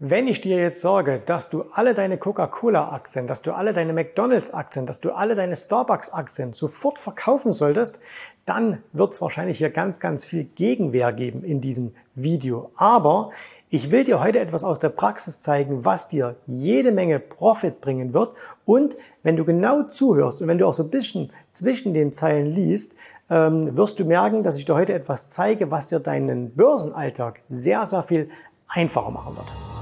Wenn 0.00 0.28
ich 0.28 0.40
dir 0.40 0.58
jetzt 0.58 0.80
sage, 0.80 1.20
dass 1.26 1.50
du 1.50 1.64
alle 1.72 1.92
deine 1.92 2.18
Coca-Cola-Aktien, 2.18 3.26
dass 3.26 3.42
du 3.42 3.50
alle 3.50 3.72
deine 3.72 3.92
McDonalds-Aktien, 3.92 4.86
dass 4.86 5.00
du 5.00 5.10
alle 5.10 5.34
deine 5.34 5.56
Starbucks-Aktien 5.56 6.52
sofort 6.52 7.00
verkaufen 7.00 7.52
solltest, 7.52 7.98
dann 8.46 8.84
wird 8.92 9.14
es 9.14 9.20
wahrscheinlich 9.20 9.58
hier 9.58 9.70
ganz, 9.70 9.98
ganz 9.98 10.24
viel 10.24 10.44
Gegenwehr 10.44 11.12
geben 11.12 11.42
in 11.42 11.60
diesem 11.60 11.96
Video. 12.14 12.70
Aber 12.76 13.32
ich 13.70 13.90
will 13.90 14.04
dir 14.04 14.22
heute 14.22 14.38
etwas 14.38 14.62
aus 14.62 14.78
der 14.78 14.90
Praxis 14.90 15.40
zeigen, 15.40 15.84
was 15.84 16.06
dir 16.06 16.36
jede 16.46 16.92
Menge 16.92 17.18
Profit 17.18 17.80
bringen 17.80 18.14
wird. 18.14 18.36
Und 18.64 18.96
wenn 19.24 19.36
du 19.36 19.44
genau 19.44 19.82
zuhörst 19.82 20.40
und 20.40 20.46
wenn 20.46 20.58
du 20.58 20.68
auch 20.68 20.72
so 20.72 20.84
ein 20.84 20.90
bisschen 20.90 21.32
zwischen 21.50 21.92
den 21.92 22.12
Zeilen 22.12 22.46
liest, 22.46 22.94
ähm, 23.30 23.76
wirst 23.76 23.98
du 23.98 24.04
merken, 24.04 24.44
dass 24.44 24.58
ich 24.58 24.64
dir 24.64 24.76
heute 24.76 24.94
etwas 24.94 25.28
zeige, 25.28 25.72
was 25.72 25.88
dir 25.88 25.98
deinen 25.98 26.54
Börsenalltag 26.54 27.40
sehr, 27.48 27.84
sehr 27.84 28.04
viel 28.04 28.30
einfacher 28.68 29.10
machen 29.10 29.34
wird. 29.34 29.77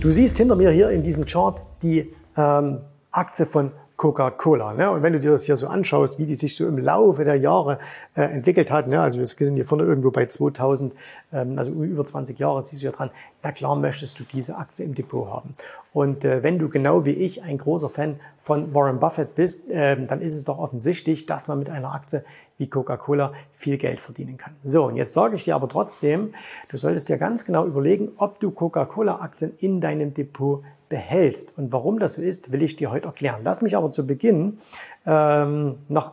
Du 0.00 0.10
siehst 0.10 0.38
hinter 0.38 0.56
mir 0.56 0.70
hier 0.70 0.88
in 0.88 1.02
diesem 1.02 1.26
Chart 1.26 1.60
die 1.82 2.10
ähm, 2.34 2.78
Aktie 3.10 3.44
von 3.44 3.70
Coca-Cola. 3.98 4.72
Ne? 4.72 4.90
Und 4.90 5.02
wenn 5.02 5.12
du 5.12 5.20
dir 5.20 5.30
das 5.30 5.44
hier 5.44 5.56
so 5.56 5.66
anschaust, 5.66 6.18
wie 6.18 6.24
die 6.24 6.36
sich 6.36 6.56
so 6.56 6.66
im 6.66 6.78
Laufe 6.78 7.22
der 7.22 7.34
Jahre 7.34 7.78
äh, 8.14 8.22
entwickelt 8.22 8.70
hat, 8.70 8.88
ne? 8.88 8.98
also 8.98 9.18
wir 9.18 9.26
sind 9.26 9.56
hier 9.56 9.66
vorne 9.66 9.84
irgendwo 9.84 10.10
bei 10.10 10.24
2000, 10.24 10.94
ähm, 11.34 11.58
also 11.58 11.70
über 11.70 12.02
20 12.02 12.38
Jahre 12.38 12.62
siehst 12.62 12.80
du 12.80 12.86
ja 12.86 12.92
dran, 12.92 13.10
na 13.42 13.52
klar 13.52 13.76
möchtest 13.76 14.18
du 14.18 14.24
diese 14.24 14.56
Aktie 14.56 14.86
im 14.86 14.94
Depot 14.94 15.28
haben. 15.28 15.54
Und 15.92 16.24
äh, 16.24 16.42
wenn 16.42 16.58
du 16.58 16.70
genau 16.70 17.04
wie 17.04 17.10
ich 17.10 17.42
ein 17.42 17.58
großer 17.58 17.90
Fan 17.90 18.18
von 18.40 18.72
Warren 18.72 19.00
Buffett 19.00 19.34
bist, 19.34 19.68
äh, 19.68 20.02
dann 20.06 20.22
ist 20.22 20.34
es 20.34 20.44
doch 20.44 20.58
offensichtlich, 20.58 21.26
dass 21.26 21.46
man 21.46 21.58
mit 21.58 21.68
einer 21.68 21.92
Aktie 21.92 22.24
wie 22.60 22.68
Coca-Cola 22.68 23.32
viel 23.54 23.78
Geld 23.78 24.00
verdienen 24.00 24.36
kann. 24.36 24.54
So, 24.62 24.84
und 24.84 24.96
jetzt 24.96 25.14
sage 25.14 25.34
ich 25.34 25.44
dir 25.44 25.54
aber 25.54 25.66
trotzdem, 25.66 26.34
du 26.68 26.76
solltest 26.76 27.08
dir 27.08 27.16
ganz 27.16 27.46
genau 27.46 27.66
überlegen, 27.66 28.12
ob 28.18 28.38
du 28.38 28.50
Coca-Cola-Aktien 28.50 29.54
in 29.60 29.80
deinem 29.80 30.12
Depot 30.12 30.62
behältst. 30.90 31.56
Und 31.56 31.72
warum 31.72 31.98
das 31.98 32.14
so 32.14 32.22
ist, 32.22 32.52
will 32.52 32.62
ich 32.62 32.76
dir 32.76 32.90
heute 32.90 33.06
erklären. 33.06 33.40
Lass 33.44 33.62
mich 33.62 33.78
aber 33.78 33.90
zu 33.90 34.06
Beginn 34.06 34.58
ähm, 35.06 35.76
noch 35.88 36.12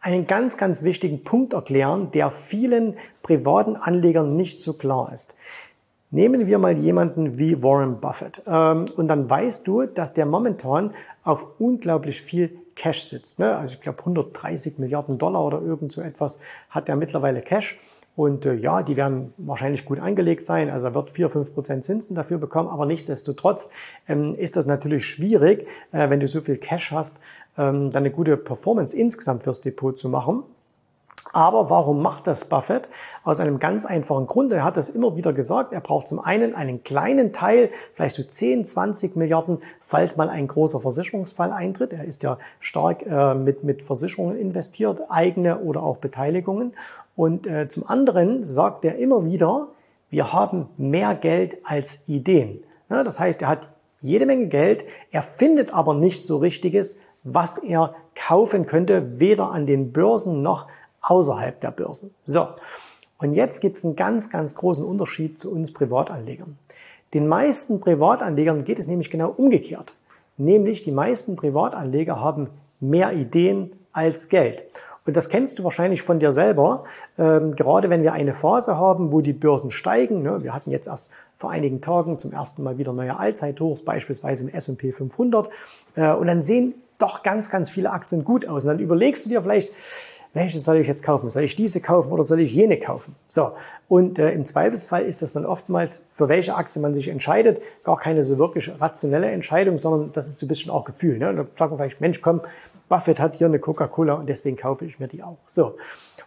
einen 0.00 0.26
ganz, 0.26 0.56
ganz 0.56 0.82
wichtigen 0.82 1.22
Punkt 1.22 1.52
erklären, 1.52 2.10
der 2.12 2.30
vielen 2.30 2.94
privaten 3.22 3.76
Anlegern 3.76 4.36
nicht 4.36 4.62
so 4.62 4.72
klar 4.72 5.12
ist. 5.12 5.36
Nehmen 6.10 6.46
wir 6.46 6.56
mal 6.56 6.78
jemanden 6.78 7.36
wie 7.36 7.62
Warren 7.62 8.00
Buffett 8.00 8.40
ähm, 8.46 8.86
und 8.96 9.08
dann 9.08 9.28
weißt 9.28 9.66
du, 9.66 9.84
dass 9.84 10.14
der 10.14 10.24
momentan 10.24 10.94
auf 11.24 11.44
unglaublich 11.58 12.22
viel 12.22 12.56
Cash 12.78 13.02
sitzt. 13.02 13.40
Ne? 13.40 13.56
Also 13.56 13.74
ich 13.74 13.80
glaube 13.80 13.98
130 13.98 14.78
Milliarden 14.78 15.18
Dollar 15.18 15.44
oder 15.44 15.60
irgend 15.60 15.92
so 15.92 16.00
etwas 16.00 16.38
hat 16.70 16.88
er 16.88 16.96
mittlerweile 16.96 17.42
Cash. 17.42 17.78
Und 18.14 18.46
äh, 18.46 18.54
ja, 18.54 18.82
die 18.82 18.96
werden 18.96 19.32
wahrscheinlich 19.36 19.84
gut 19.84 20.00
angelegt 20.00 20.44
sein. 20.44 20.70
Also 20.70 20.86
er 20.86 20.94
wird 20.94 21.10
4, 21.10 21.28
5 21.28 21.54
Prozent 21.54 21.84
Zinsen 21.84 22.14
dafür 22.14 22.38
bekommen. 22.38 22.68
Aber 22.68 22.86
nichtsdestotrotz 22.86 23.70
ähm, 24.08 24.34
ist 24.36 24.56
das 24.56 24.66
natürlich 24.66 25.04
schwierig, 25.04 25.66
äh, 25.92 26.08
wenn 26.08 26.20
du 26.20 26.28
so 26.28 26.40
viel 26.40 26.56
Cash 26.56 26.92
hast, 26.92 27.18
ähm, 27.56 27.90
dann 27.90 28.04
eine 28.04 28.10
gute 28.12 28.36
Performance 28.36 28.96
insgesamt 28.96 29.42
fürs 29.42 29.60
Depot 29.60 29.98
zu 29.98 30.08
machen. 30.08 30.44
Aber 31.32 31.70
warum 31.70 32.02
macht 32.02 32.26
das 32.26 32.46
Buffett? 32.46 32.88
Aus 33.22 33.40
einem 33.40 33.58
ganz 33.58 33.84
einfachen 33.84 34.26
Grund. 34.26 34.52
Er 34.52 34.64
hat 34.64 34.76
das 34.76 34.88
immer 34.88 35.16
wieder 35.16 35.32
gesagt. 35.32 35.72
Er 35.72 35.80
braucht 35.80 36.08
zum 36.08 36.20
einen 36.20 36.54
einen 36.54 36.82
kleinen 36.84 37.32
Teil, 37.32 37.70
vielleicht 37.94 38.16
so 38.16 38.22
10, 38.22 38.64
20 38.64 39.16
Milliarden, 39.16 39.58
falls 39.80 40.16
mal 40.16 40.30
ein 40.30 40.48
großer 40.48 40.80
Versicherungsfall 40.80 41.52
eintritt. 41.52 41.92
Er 41.92 42.04
ist 42.04 42.22
ja 42.22 42.38
stark 42.60 43.04
äh, 43.06 43.34
mit, 43.34 43.64
mit 43.64 43.82
Versicherungen 43.82 44.38
investiert, 44.38 45.02
eigene 45.10 45.58
oder 45.60 45.82
auch 45.82 45.98
Beteiligungen. 45.98 46.72
Und 47.16 47.46
äh, 47.46 47.68
zum 47.68 47.86
anderen 47.86 48.46
sagt 48.46 48.84
er 48.84 48.96
immer 48.96 49.24
wieder, 49.24 49.68
wir 50.10 50.32
haben 50.32 50.68
mehr 50.76 51.14
Geld 51.14 51.58
als 51.64 52.08
Ideen. 52.08 52.62
Ja, 52.88 53.04
das 53.04 53.20
heißt, 53.20 53.42
er 53.42 53.48
hat 53.48 53.68
jede 54.00 54.26
Menge 54.26 54.46
Geld, 54.46 54.84
er 55.10 55.22
findet 55.22 55.74
aber 55.74 55.94
nicht 55.94 56.24
so 56.24 56.38
richtiges, 56.38 57.00
was 57.24 57.58
er 57.58 57.94
kaufen 58.14 58.66
könnte, 58.66 59.18
weder 59.20 59.50
an 59.50 59.66
den 59.66 59.92
Börsen 59.92 60.42
noch 60.42 60.66
außerhalb 61.02 61.60
der 61.60 61.70
Börsen. 61.70 62.14
So, 62.24 62.48
und 63.18 63.32
jetzt 63.32 63.60
gibt 63.60 63.76
es 63.76 63.84
einen 63.84 63.96
ganz, 63.96 64.30
ganz 64.30 64.54
großen 64.54 64.84
Unterschied 64.84 65.38
zu 65.38 65.52
uns 65.52 65.72
Privatanlegern. 65.72 66.56
Den 67.14 67.26
meisten 67.26 67.80
Privatanlegern 67.80 68.64
geht 68.64 68.78
es 68.78 68.86
nämlich 68.86 69.10
genau 69.10 69.32
umgekehrt. 69.36 69.94
Nämlich 70.36 70.82
die 70.82 70.92
meisten 70.92 71.36
Privatanleger 71.36 72.20
haben 72.20 72.48
mehr 72.80 73.12
Ideen 73.12 73.72
als 73.92 74.28
Geld. 74.28 74.64
Und 75.04 75.16
das 75.16 75.30
kennst 75.30 75.58
du 75.58 75.64
wahrscheinlich 75.64 76.02
von 76.02 76.20
dir 76.20 76.32
selber, 76.32 76.84
ähm, 77.16 77.56
gerade 77.56 77.88
wenn 77.88 78.02
wir 78.02 78.12
eine 78.12 78.34
Phase 78.34 78.76
haben, 78.76 79.10
wo 79.10 79.22
die 79.22 79.32
Börsen 79.32 79.70
steigen. 79.70 80.22
Ne? 80.22 80.42
Wir 80.42 80.54
hatten 80.54 80.70
jetzt 80.70 80.86
erst 80.86 81.10
vor 81.38 81.50
einigen 81.50 81.80
Tagen 81.80 82.18
zum 82.18 82.32
ersten 82.32 82.62
Mal 82.62 82.76
wieder 82.76 82.92
neue 82.92 83.16
Allzeithochs, 83.16 83.84
beispielsweise 83.84 84.44
im 84.44 84.54
S&P 84.54 84.92
500. 84.92 85.48
Äh, 85.96 86.12
und 86.12 86.26
dann 86.26 86.42
sehen 86.42 86.74
doch 86.98 87.22
ganz, 87.22 87.48
ganz 87.48 87.70
viele 87.70 87.90
Aktien 87.90 88.22
gut 88.22 88.46
aus. 88.46 88.64
Und 88.64 88.68
dann 88.68 88.80
überlegst 88.80 89.24
du 89.24 89.30
dir 89.30 89.40
vielleicht, 89.40 89.72
welche 90.34 90.58
soll 90.58 90.76
ich 90.76 90.86
jetzt 90.86 91.02
kaufen? 91.02 91.30
Soll 91.30 91.42
ich 91.42 91.56
diese 91.56 91.80
kaufen 91.80 92.12
oder 92.12 92.22
soll 92.22 92.40
ich 92.40 92.52
jene 92.54 92.78
kaufen? 92.78 93.14
So. 93.28 93.52
Und 93.88 94.18
äh, 94.18 94.32
im 94.32 94.46
Zweifelsfall 94.46 95.04
ist 95.04 95.22
das 95.22 95.32
dann 95.32 95.46
oftmals, 95.46 96.06
für 96.12 96.28
welche 96.28 96.54
Aktie 96.54 96.80
man 96.82 96.94
sich 96.94 97.08
entscheidet, 97.08 97.60
gar 97.84 97.96
keine 97.96 98.22
so 98.22 98.38
wirklich 98.38 98.70
rationelle 98.80 99.30
Entscheidung, 99.30 99.78
sondern 99.78 100.12
das 100.12 100.28
ist 100.28 100.38
so 100.38 100.46
ein 100.46 100.48
bisschen 100.48 100.70
auch 100.70 100.84
Gefühl. 100.84 101.18
Ne? 101.18 101.34
Da 101.34 101.46
sagt 101.56 101.70
man 101.70 101.78
vielleicht, 101.78 102.00
Mensch, 102.00 102.20
komm, 102.20 102.42
Buffett 102.88 103.20
hat 103.20 103.36
hier 103.36 103.46
eine 103.46 103.58
Coca-Cola 103.58 104.14
und 104.14 104.28
deswegen 104.28 104.56
kaufe 104.56 104.84
ich 104.84 104.98
mir 104.98 105.08
die 105.08 105.22
auch. 105.22 105.38
So. 105.46 105.76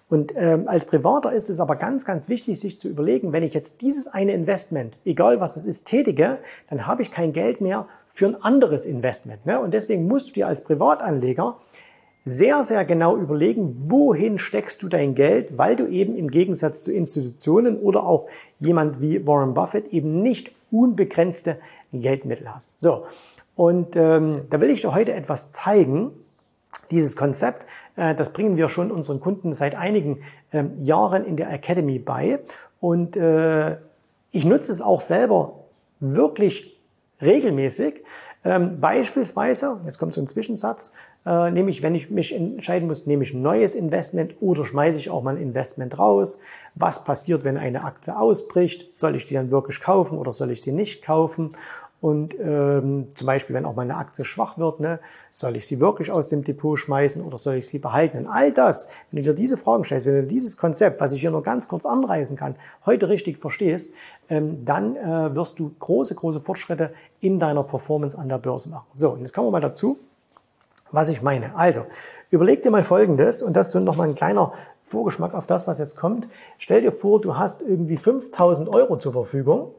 Und 0.09 0.33
ähm, 0.35 0.67
als 0.67 0.85
Privater 0.85 1.31
ist 1.31 1.49
es 1.49 1.59
aber 1.59 1.75
ganz, 1.75 2.05
ganz 2.05 2.27
wichtig, 2.27 2.59
sich 2.59 2.79
zu 2.79 2.89
überlegen, 2.89 3.31
wenn 3.31 3.43
ich 3.43 3.53
jetzt 3.53 3.81
dieses 3.81 4.07
eine 4.07 4.33
Investment, 4.33 4.97
egal 5.05 5.39
was 5.39 5.53
das 5.53 5.65
ist, 5.65 5.85
tätige, 5.85 6.39
dann 6.69 6.85
habe 6.85 7.01
ich 7.01 7.11
kein 7.11 7.33
Geld 7.33 7.61
mehr 7.61 7.87
für 8.07 8.27
ein 8.27 8.43
anderes 8.43 8.85
Investment. 8.85 9.45
Ne? 9.45 9.59
Und 9.59 9.73
deswegen 9.73 10.07
musst 10.07 10.29
du 10.29 10.33
dir 10.33 10.47
als 10.47 10.63
Privatanleger 10.63 11.57
sehr, 12.23 12.63
sehr 12.63 12.85
genau 12.85 13.17
überlegen, 13.17 13.75
wohin 13.87 14.37
steckst 14.37 14.83
du 14.83 14.89
dein 14.89 15.15
Geld, 15.15 15.57
weil 15.57 15.75
du 15.75 15.87
eben 15.87 16.15
im 16.15 16.29
Gegensatz 16.29 16.83
zu 16.83 16.91
Institutionen 16.91 17.77
oder 17.77 18.05
auch 18.05 18.27
jemand 18.59 19.01
wie 19.01 19.25
Warren 19.25 19.53
Buffett 19.53 19.91
eben 19.91 20.21
nicht 20.21 20.51
unbegrenzte 20.69 21.57
Geldmittel 21.91 22.53
hast. 22.53 22.79
So, 22.79 23.05
und 23.55 23.95
ähm, 23.95 24.41
da 24.49 24.61
will 24.61 24.69
ich 24.69 24.81
dir 24.81 24.93
heute 24.93 25.13
etwas 25.13 25.51
zeigen. 25.51 26.11
Dieses 26.89 27.15
Konzept, 27.15 27.65
äh, 27.95 28.15
das 28.15 28.33
bringen 28.33 28.55
wir 28.55 28.69
schon 28.69 28.91
unseren 28.91 29.19
Kunden 29.19 29.53
seit 29.53 29.75
einigen 29.75 30.21
ähm, 30.53 30.83
Jahren 30.83 31.25
in 31.25 31.37
der 31.37 31.51
Academy 31.51 31.99
bei. 31.99 32.39
Und 32.79 33.17
äh, 33.17 33.77
ich 34.31 34.45
nutze 34.45 34.71
es 34.71 34.81
auch 34.81 35.01
selber 35.01 35.59
wirklich 35.99 36.77
regelmäßig. 37.21 38.03
Ähm, 38.43 38.79
beispielsweise, 38.79 39.81
jetzt 39.85 39.99
kommt 39.99 40.13
so 40.13 40.21
ein 40.21 40.27
Zwischensatz, 40.27 40.93
äh, 41.25 41.51
nämlich 41.51 41.81
wenn 41.83 41.93
ich 41.93 42.09
mich 42.09 42.33
entscheiden 42.33 42.87
muss, 42.87 43.05
nehme 43.05 43.23
ich 43.23 43.33
ein 43.33 43.41
neues 43.41 43.75
Investment 43.75 44.35
oder 44.41 44.65
schmeiße 44.65 44.97
ich 44.97 45.09
auch 45.09 45.21
mal 45.21 45.35
ein 45.35 45.41
Investment 45.41 45.99
raus? 45.99 46.39
Was 46.75 47.03
passiert, 47.03 47.43
wenn 47.43 47.57
eine 47.57 47.83
Aktie 47.83 48.17
ausbricht? 48.17 48.95
Soll 48.95 49.15
ich 49.15 49.25
die 49.25 49.35
dann 49.35 49.51
wirklich 49.51 49.81
kaufen 49.81 50.17
oder 50.17 50.31
soll 50.31 50.51
ich 50.51 50.61
sie 50.61 50.71
nicht 50.71 51.03
kaufen? 51.03 51.51
Und 52.01 52.35
ähm, 52.39 53.09
zum 53.13 53.27
Beispiel, 53.27 53.55
wenn 53.55 53.65
auch 53.65 53.75
mal 53.75 53.83
eine 53.83 53.95
Aktie 53.95 54.25
schwach 54.25 54.57
wird, 54.57 54.79
ne, 54.79 54.99
soll 55.29 55.55
ich 55.55 55.67
sie 55.67 55.79
wirklich 55.79 56.11
aus 56.11 56.25
dem 56.25 56.43
Depot 56.43 56.79
schmeißen 56.79 57.23
oder 57.23 57.37
soll 57.37 57.55
ich 57.55 57.67
sie 57.67 57.77
behalten? 57.77 58.17
Und 58.17 58.27
all 58.27 58.51
das, 58.51 58.89
wenn 59.11 59.21
du 59.21 59.29
dir 59.29 59.35
diese 59.35 59.55
Fragen 59.55 59.83
stellst, 59.83 60.07
wenn 60.07 60.15
du 60.15 60.25
dieses 60.25 60.57
Konzept, 60.57 60.99
was 60.99 61.11
ich 61.11 61.21
hier 61.21 61.29
nur 61.29 61.43
ganz 61.43 61.67
kurz 61.67 61.85
anreißen 61.85 62.37
kann, 62.37 62.55
heute 62.87 63.07
richtig 63.07 63.37
verstehst, 63.37 63.93
ähm, 64.29 64.65
dann 64.65 64.95
äh, 64.95 65.35
wirst 65.35 65.59
du 65.59 65.75
große, 65.77 66.15
große 66.15 66.39
Fortschritte 66.39 66.91
in 67.19 67.39
deiner 67.39 67.61
Performance 67.61 68.17
an 68.17 68.29
der 68.29 68.39
Börse 68.39 68.69
machen. 68.69 68.87
So, 68.95 69.11
und 69.11 69.19
jetzt 69.19 69.31
kommen 69.31 69.45
wir 69.45 69.51
mal 69.51 69.61
dazu, 69.61 69.99
was 70.91 71.09
ich 71.09 71.21
meine. 71.21 71.55
Also, 71.55 71.85
überleg 72.29 72.63
dir 72.63 72.71
mal 72.71 72.83
Folgendes 72.83 73.41
und 73.41 73.53
das 73.53 73.69
ist 73.69 73.75
noch 73.75 73.97
mal 73.97 74.07
ein 74.07 74.15
kleiner 74.15 74.53
Vorgeschmack 74.85 75.33
auf 75.33 75.47
das, 75.47 75.67
was 75.67 75.79
jetzt 75.79 75.95
kommt. 75.95 76.27
Stell 76.57 76.81
dir 76.81 76.91
vor, 76.91 77.21
du 77.21 77.37
hast 77.37 77.61
irgendwie 77.61 77.97
5000 77.97 78.73
Euro 78.73 78.97
zur 78.97 79.13
Verfügung 79.13 79.71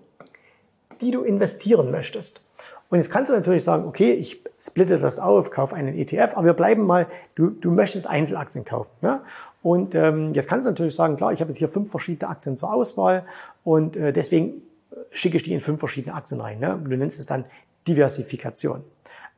die 1.02 1.10
du 1.10 1.22
investieren 1.22 1.90
möchtest. 1.90 2.42
Und 2.88 2.98
jetzt 2.98 3.10
kannst 3.10 3.30
du 3.30 3.34
natürlich 3.34 3.64
sagen, 3.64 3.86
okay, 3.86 4.12
ich 4.12 4.42
splitte 4.60 4.98
das 4.98 5.18
auf, 5.18 5.50
kaufe 5.50 5.74
einen 5.74 5.96
ETF, 5.98 6.32
aber 6.34 6.46
wir 6.46 6.52
bleiben 6.52 6.86
mal, 6.86 7.06
du, 7.34 7.50
du 7.50 7.70
möchtest 7.70 8.06
Einzelaktien 8.06 8.64
kaufen. 8.64 8.90
Ja? 9.00 9.22
Und 9.62 9.94
ähm, 9.94 10.32
jetzt 10.32 10.48
kannst 10.48 10.66
du 10.66 10.70
natürlich 10.70 10.94
sagen, 10.94 11.16
klar, 11.16 11.32
ich 11.32 11.40
habe 11.40 11.50
jetzt 11.50 11.58
hier 11.58 11.68
fünf 11.68 11.90
verschiedene 11.90 12.30
Aktien 12.30 12.56
zur 12.56 12.72
Auswahl 12.72 13.24
und 13.64 13.96
äh, 13.96 14.12
deswegen 14.12 14.62
schicke 15.10 15.36
ich 15.36 15.42
die 15.42 15.54
in 15.54 15.60
fünf 15.60 15.80
verschiedene 15.80 16.14
Aktien 16.14 16.40
rein. 16.40 16.58
Ne? 16.58 16.78
Du 16.82 16.96
nennst 16.96 17.18
es 17.18 17.26
dann 17.26 17.44
Diversifikation. 17.88 18.84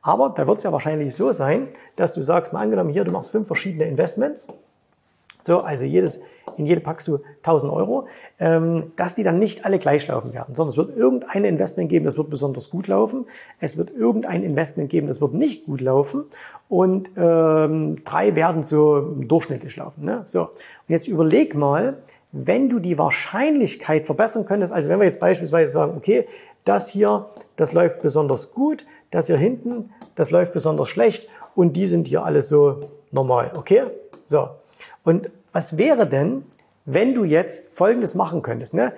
Aber 0.05 0.29
da 0.29 0.45
wird 0.45 0.59
es 0.59 0.63
ja 0.63 0.71
wahrscheinlich 0.71 1.15
so 1.15 1.31
sein, 1.31 1.67
dass 1.95 2.13
du 2.13 2.21
sagst, 2.21 2.53
mal 2.53 2.59
angenommen 2.59 2.91
hier, 2.91 3.03
du 3.03 3.11
machst 3.11 3.31
fünf 3.31 3.47
verschiedene 3.47 3.85
Investments. 3.85 4.47
So, 5.41 5.61
also 5.61 5.83
jedes 5.83 6.21
in 6.57 6.67
jede 6.67 6.79
packst 6.79 7.07
du 7.07 7.19
1000 7.41 7.73
Euro, 7.73 8.07
ähm, 8.39 8.91
dass 8.97 9.15
die 9.15 9.23
dann 9.23 9.39
nicht 9.39 9.65
alle 9.65 9.79
gleich 9.79 10.07
laufen 10.07 10.31
werden, 10.31 10.53
sondern 10.53 10.69
es 10.69 10.77
wird 10.77 10.95
irgendein 10.95 11.43
Investment 11.43 11.89
geben, 11.89 12.05
das 12.05 12.17
wird 12.17 12.29
besonders 12.29 12.69
gut 12.69 12.87
laufen, 12.87 13.25
es 13.59 13.77
wird 13.77 13.89
irgendein 13.91 14.43
Investment 14.43 14.91
geben, 14.91 15.07
das 15.07 15.21
wird 15.21 15.33
nicht 15.33 15.65
gut 15.65 15.81
laufen 15.81 16.25
und 16.69 17.09
ähm, 17.17 18.03
drei 18.05 18.35
werden 18.35 18.61
so 18.61 19.01
durchschnittlich 19.01 19.75
laufen. 19.75 20.05
Ne? 20.05 20.21
So, 20.25 20.41
und 20.41 20.49
jetzt 20.87 21.07
überleg 21.07 21.55
mal, 21.55 21.97
wenn 22.37 22.67
du 22.67 22.79
die 22.79 22.97
Wahrscheinlichkeit 22.97 24.05
verbessern 24.05 24.45
könntest, 24.45 24.73
also 24.73 24.89
wenn 24.89 24.99
wir 24.99 25.05
jetzt 25.05 25.21
beispielsweise 25.21 25.71
sagen, 25.71 25.93
okay, 25.95 26.27
das 26.65 26.89
hier, 26.89 27.27
das 27.55 27.71
läuft 27.71 28.01
besonders 28.01 28.53
gut, 28.53 28.85
das 29.09 29.27
hier 29.27 29.37
hinten, 29.37 29.91
das 30.15 30.31
läuft 30.31 30.51
besonders 30.51 30.89
schlecht 30.89 31.29
und 31.55 31.73
die 31.73 31.87
sind 31.87 32.07
hier 32.07 32.25
alle 32.25 32.41
so 32.41 32.81
normal, 33.11 33.53
okay? 33.55 33.83
So. 34.25 34.49
Und 35.05 35.29
was 35.53 35.77
wäre 35.77 36.07
denn, 36.07 36.43
wenn 36.83 37.13
du 37.13 37.23
jetzt 37.23 37.73
Folgendes 37.73 38.15
machen 38.15 38.41
könntest, 38.41 38.73
ne? 38.73 38.91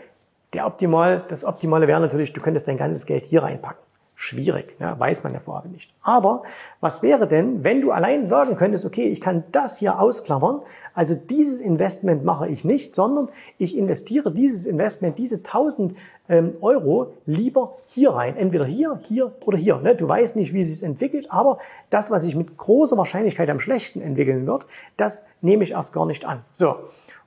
Der 0.54 0.66
optimal, 0.66 1.24
das 1.28 1.44
Optimale 1.44 1.88
wäre 1.88 2.00
natürlich, 2.00 2.34
du 2.34 2.42
könntest 2.42 2.68
dein 2.68 2.78
ganzes 2.78 3.06
Geld 3.06 3.26
hier 3.26 3.44
reinpacken. 3.44 3.84
Schwierig, 4.20 4.80
ne? 4.80 4.96
weiß 4.98 5.24
man 5.24 5.34
ja 5.34 5.40
vorher 5.40 5.70
nicht. 5.70 5.94
Aber 6.02 6.42
was 6.82 7.04
wäre 7.04 7.28
denn, 7.28 7.64
wenn 7.64 7.82
du 7.82 7.92
allein 7.92 8.26
sagen 8.26 8.56
könntest, 8.56 8.84
okay, 8.84 9.06
ich 9.06 9.22
kann 9.22 9.44
das 9.52 9.78
hier 9.78 10.00
ausklammern, 10.00 10.62
also 10.96 11.14
dieses 11.14 11.62
Investment 11.62 12.26
mache 12.26 12.48
ich 12.48 12.66
nicht, 12.66 12.96
sondern 12.96 13.30
ich 13.60 13.78
investiere 13.78 14.32
dieses 14.32 14.66
Investment, 14.66 15.20
diese 15.20 15.36
1000 15.36 15.96
ähm, 16.30 16.56
Euro 16.62 17.14
lieber 17.28 17.78
hier 17.86 18.10
rein. 18.10 18.36
Entweder 18.36 18.66
hier, 18.66 19.00
hier 19.08 19.34
oder 19.46 19.60
hier. 19.60 19.78
Ne? 19.78 19.94
Du 19.94 20.08
weißt 20.08 20.36
nicht, 20.36 20.52
wie 20.52 20.62
es 20.62 20.70
sich 20.70 20.82
entwickelt, 20.82 21.28
aber 21.30 21.60
das, 21.92 22.10
was 22.10 22.24
sich 22.24 22.36
mit 22.36 22.58
großer 22.58 22.98
Wahrscheinlichkeit 22.98 23.52
am 23.52 23.60
schlechten 23.60 24.02
entwickeln 24.02 24.48
wird, 24.48 24.66
das 24.98 25.28
nehme 25.42 25.64
ich 25.64 25.74
erst 25.74 25.94
gar 25.94 26.08
nicht 26.08 26.26
an. 26.26 26.42
So. 26.54 26.76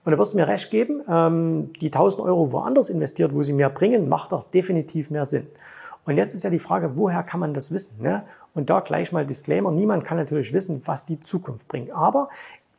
Und 0.04 0.10
da 0.10 0.18
wirst 0.18 0.32
du 0.32 0.38
mir 0.38 0.48
recht 0.48 0.72
geben, 0.72 1.02
ähm, 1.08 1.72
die 1.80 1.92
1000 1.92 2.20
Euro 2.22 2.50
woanders 2.50 2.90
investiert, 2.90 3.32
wo 3.32 3.42
sie 3.42 3.52
mehr 3.52 3.70
bringen, 3.70 4.08
macht 4.08 4.32
doch 4.32 4.50
definitiv 4.50 5.10
mehr 5.10 5.24
Sinn. 5.24 5.46
Und 6.04 6.16
jetzt 6.16 6.34
ist 6.34 6.44
ja 6.44 6.50
die 6.50 6.58
Frage, 6.58 6.96
woher 6.96 7.22
kann 7.22 7.40
man 7.40 7.54
das 7.54 7.72
wissen? 7.72 8.02
Ne? 8.02 8.24
Und 8.54 8.70
da 8.70 8.80
gleich 8.80 9.12
mal 9.12 9.26
Disclaimer, 9.26 9.70
niemand 9.70 10.04
kann 10.04 10.16
natürlich 10.16 10.52
wissen, 10.52 10.82
was 10.84 11.06
die 11.06 11.20
Zukunft 11.20 11.68
bringt. 11.68 11.92
Aber 11.92 12.30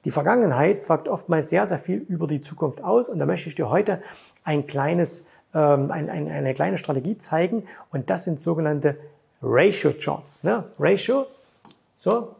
die 0.05 0.11
Vergangenheit 0.11 0.81
sagt 0.81 1.07
oftmals 1.07 1.49
sehr, 1.49 1.65
sehr 1.65 1.79
viel 1.79 1.99
über 2.09 2.27
die 2.27 2.41
Zukunft 2.41 2.83
aus. 2.83 3.09
Und 3.09 3.19
da 3.19 3.25
möchte 3.25 3.49
ich 3.49 3.55
dir 3.55 3.69
heute 3.69 4.01
ein 4.43 4.65
kleines, 4.67 5.27
ähm, 5.53 5.91
ein, 5.91 6.09
ein, 6.09 6.27
eine 6.27 6.53
kleine 6.53 6.77
Strategie 6.77 7.17
zeigen. 7.17 7.63
Und 7.91 8.09
das 8.09 8.23
sind 8.23 8.39
sogenannte 8.39 8.97
Ratio 9.41 9.93
Charts. 9.93 10.43
Ne? 10.43 10.63
Ratio, 10.79 11.27
so, 11.99 12.35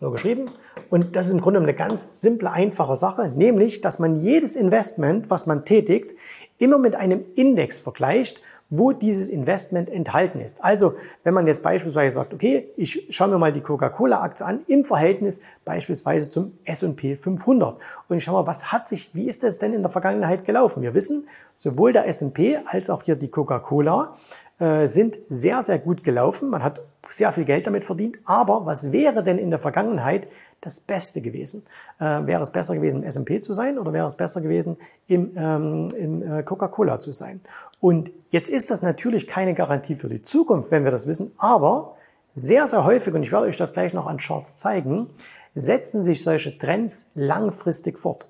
so 0.00 0.10
geschrieben. 0.10 0.46
Und 0.88 1.14
das 1.14 1.26
ist 1.26 1.32
im 1.32 1.40
Grunde 1.40 1.60
eine 1.60 1.74
ganz 1.74 2.20
simple, 2.20 2.50
einfache 2.50 2.96
Sache, 2.96 3.28
nämlich, 3.28 3.80
dass 3.80 3.98
man 3.98 4.16
jedes 4.16 4.56
Investment, 4.56 5.30
was 5.30 5.46
man 5.46 5.64
tätigt, 5.64 6.16
immer 6.58 6.78
mit 6.78 6.94
einem 6.96 7.24
Index 7.36 7.80
vergleicht 7.80 8.40
wo 8.70 8.92
dieses 8.92 9.28
Investment 9.28 9.90
enthalten 9.90 10.40
ist. 10.40 10.64
Also, 10.64 10.94
wenn 11.24 11.34
man 11.34 11.46
jetzt 11.46 11.62
beispielsweise 11.62 12.14
sagt, 12.14 12.32
okay, 12.32 12.68
ich 12.76 13.06
schaue 13.10 13.28
mir 13.28 13.38
mal 13.38 13.52
die 13.52 13.60
Coca-Cola-Aktie 13.60 14.46
an 14.46 14.60
im 14.68 14.84
Verhältnis 14.84 15.40
beispielsweise 15.64 16.30
zum 16.30 16.52
S&P 16.64 17.16
500 17.16 17.76
und 18.08 18.16
ich 18.16 18.24
schaue 18.24 18.42
mal, 18.42 18.46
was 18.46 18.72
hat 18.72 18.88
sich, 18.88 19.14
wie 19.14 19.28
ist 19.28 19.42
das 19.42 19.58
denn 19.58 19.74
in 19.74 19.82
der 19.82 19.90
Vergangenheit 19.90 20.44
gelaufen? 20.44 20.82
Wir 20.82 20.94
wissen, 20.94 21.28
sowohl 21.56 21.92
der 21.92 22.06
S&P 22.06 22.58
als 22.64 22.88
auch 22.88 23.02
hier 23.02 23.16
die 23.16 23.28
Coca-Cola 23.28 24.16
äh, 24.60 24.86
sind 24.86 25.18
sehr, 25.28 25.62
sehr 25.62 25.78
gut 25.78 26.04
gelaufen. 26.04 26.50
Man 26.50 26.62
hat 26.62 26.80
sehr 27.08 27.32
viel 27.32 27.44
Geld 27.44 27.66
damit 27.66 27.84
verdient. 27.84 28.18
Aber 28.24 28.66
was 28.66 28.92
wäre 28.92 29.24
denn 29.24 29.38
in 29.38 29.50
der 29.50 29.58
Vergangenheit 29.58 30.28
das 30.60 30.80
Beste 30.80 31.20
gewesen? 31.20 31.64
Äh, 31.98 32.26
wäre 32.26 32.42
es 32.42 32.50
besser 32.50 32.74
gewesen, 32.74 33.02
im 33.02 33.08
S&P 33.08 33.40
zu 33.40 33.54
sein 33.54 33.78
oder 33.78 33.92
wäre 33.92 34.06
es 34.06 34.16
besser 34.16 34.40
gewesen, 34.40 34.76
im, 35.06 35.32
ähm, 35.36 35.88
in 35.96 36.22
äh, 36.22 36.42
Coca-Cola 36.42 37.00
zu 37.00 37.12
sein? 37.12 37.40
Und 37.80 38.10
jetzt 38.30 38.48
ist 38.48 38.70
das 38.70 38.82
natürlich 38.82 39.26
keine 39.26 39.54
Garantie 39.54 39.96
für 39.96 40.08
die 40.08 40.22
Zukunft, 40.22 40.70
wenn 40.70 40.84
wir 40.84 40.90
das 40.90 41.06
wissen, 41.06 41.32
aber 41.38 41.96
sehr, 42.34 42.68
sehr 42.68 42.84
häufig, 42.84 43.14
und 43.14 43.22
ich 43.22 43.32
werde 43.32 43.46
euch 43.46 43.56
das 43.56 43.72
gleich 43.72 43.92
noch 43.92 44.06
an 44.06 44.18
Charts 44.18 44.56
zeigen, 44.56 45.08
setzen 45.54 46.04
sich 46.04 46.22
solche 46.22 46.56
Trends 46.56 47.10
langfristig 47.14 47.98
fort. 47.98 48.26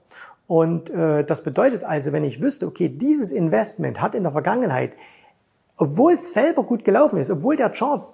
Und 0.47 0.91
äh, 0.91 1.23
das 1.25 1.44
bedeutet 1.44 1.85
also, 1.85 2.12
wenn 2.12 2.25
ich 2.25 2.41
wüsste, 2.41 2.67
okay, 2.67 2.88
dieses 2.88 3.31
Investment 3.31 4.00
hat 4.00 4.15
in 4.15 4.23
der 4.23 4.33
Vergangenheit, 4.33 4.97
obwohl 5.76 6.15
es 6.15 6.33
selber 6.33 6.65
gut 6.65 6.85
gelaufen 6.85 7.19
ist, 7.19 7.31
obwohl 7.31 7.56
der 7.56 7.71
Chart 7.71 8.06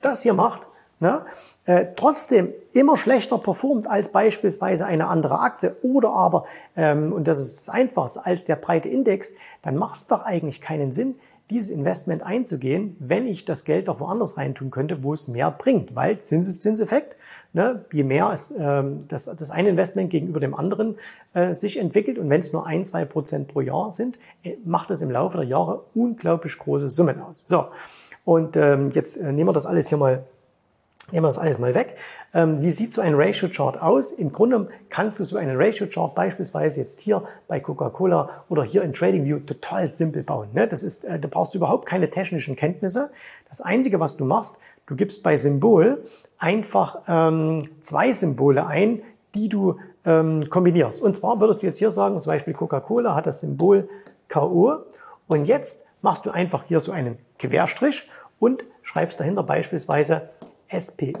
das 0.00 0.22
hier 0.22 0.34
macht, 0.34 0.66
ne, 1.00 1.24
äh, 1.64 1.86
trotzdem 1.96 2.52
immer 2.72 2.96
schlechter 2.96 3.38
performt 3.38 3.88
als 3.88 4.10
beispielsweise 4.10 4.86
eine 4.86 5.08
andere 5.08 5.40
Aktie 5.40 5.76
oder 5.82 6.10
aber, 6.10 6.44
ähm, 6.76 7.12
und 7.12 7.28
das 7.28 7.40
ist 7.40 7.56
das 7.56 7.68
Einfachste, 7.68 8.24
als 8.24 8.44
der 8.44 8.56
breite 8.56 8.88
Index, 8.88 9.34
dann 9.62 9.76
macht 9.76 9.96
es 9.96 10.06
doch 10.06 10.24
eigentlich 10.24 10.60
keinen 10.60 10.92
Sinn, 10.92 11.16
dieses 11.50 11.70
Investment 11.70 12.22
einzugehen, 12.22 12.96
wenn 12.98 13.26
ich 13.26 13.44
das 13.44 13.64
Geld 13.64 13.88
doch 13.88 14.00
woanders 14.00 14.38
reintun 14.38 14.70
könnte, 14.70 15.04
wo 15.04 15.12
es 15.12 15.28
mehr 15.28 15.50
bringt. 15.50 15.94
Weil 15.94 16.18
Zinseszinseffekt, 16.18 17.18
ne, 17.52 17.84
je 17.92 18.02
mehr 18.02 18.30
es, 18.32 18.52
ähm, 18.58 19.04
das, 19.08 19.26
das 19.26 19.50
eine 19.50 19.68
Investment 19.68 20.08
gegenüber 20.08 20.40
dem 20.40 20.54
anderen 20.54 20.96
äh, 21.34 21.52
sich 21.52 21.78
entwickelt 21.78 22.18
und 22.18 22.30
wenn 22.30 22.40
es 22.40 22.52
nur 22.52 22.66
ein, 22.66 22.84
zwei 22.84 23.04
Prozent 23.04 23.48
pro 23.48 23.60
Jahr 23.60 23.90
sind, 23.90 24.18
äh, 24.42 24.56
macht 24.64 24.90
es 24.90 25.02
im 25.02 25.10
Laufe 25.10 25.36
der 25.36 25.46
Jahre 25.46 25.84
unglaublich 25.94 26.58
große 26.58 26.88
Summen 26.88 27.20
aus. 27.20 27.36
So, 27.42 27.66
und 28.24 28.56
ähm, 28.56 28.90
jetzt 28.92 29.18
äh, 29.18 29.30
nehmen 29.30 29.48
wir 29.48 29.52
das 29.52 29.66
alles 29.66 29.88
hier 29.90 29.98
mal 29.98 30.24
Nehmen 31.14 31.26
wir 31.26 31.28
das 31.28 31.38
alles 31.38 31.60
mal 31.60 31.76
weg. 31.76 31.94
Ähm, 32.34 32.60
wie 32.60 32.72
sieht 32.72 32.92
so 32.92 33.00
ein 33.00 33.14
Ratio-Chart 33.14 33.80
aus? 33.80 34.10
Im 34.10 34.32
Grunde 34.32 34.66
kannst 34.90 35.20
du 35.20 35.24
so 35.24 35.36
einen 35.36 35.56
Ratio-Chart 35.56 36.12
beispielsweise 36.12 36.80
jetzt 36.80 37.00
hier 37.00 37.22
bei 37.46 37.60
Coca-Cola 37.60 38.42
oder 38.48 38.64
hier 38.64 38.82
in 38.82 38.92
TradingView 38.92 39.38
total 39.46 39.86
simpel 39.86 40.24
bauen. 40.24 40.48
Ne? 40.54 40.66
Das 40.66 40.82
ist, 40.82 41.04
äh, 41.04 41.20
da 41.20 41.28
brauchst 41.28 41.54
du 41.54 41.58
überhaupt 41.58 41.86
keine 41.86 42.10
technischen 42.10 42.56
Kenntnisse. 42.56 43.12
Das 43.48 43.60
Einzige, 43.60 44.00
was 44.00 44.16
du 44.16 44.24
machst, 44.24 44.58
du 44.86 44.96
gibst 44.96 45.22
bei 45.22 45.36
Symbol 45.36 46.02
einfach 46.36 47.02
ähm, 47.06 47.62
zwei 47.80 48.12
Symbole 48.12 48.66
ein, 48.66 49.00
die 49.36 49.48
du 49.48 49.78
ähm, 50.04 50.50
kombinierst. 50.50 51.00
Und 51.00 51.14
zwar 51.14 51.38
würdest 51.38 51.62
du 51.62 51.66
jetzt 51.66 51.78
hier 51.78 51.92
sagen, 51.92 52.20
zum 52.20 52.32
Beispiel 52.32 52.54
Coca-Cola 52.54 53.14
hat 53.14 53.26
das 53.28 53.38
Symbol 53.38 53.88
KO 54.28 54.78
und 55.28 55.44
jetzt 55.44 55.86
machst 56.02 56.26
du 56.26 56.32
einfach 56.32 56.64
hier 56.66 56.80
so 56.80 56.90
einen 56.90 57.18
Querstrich 57.38 58.10
und 58.40 58.64
schreibst 58.82 59.20
dahinter 59.20 59.44
beispielsweise 59.44 60.30
SPY. 60.68 61.14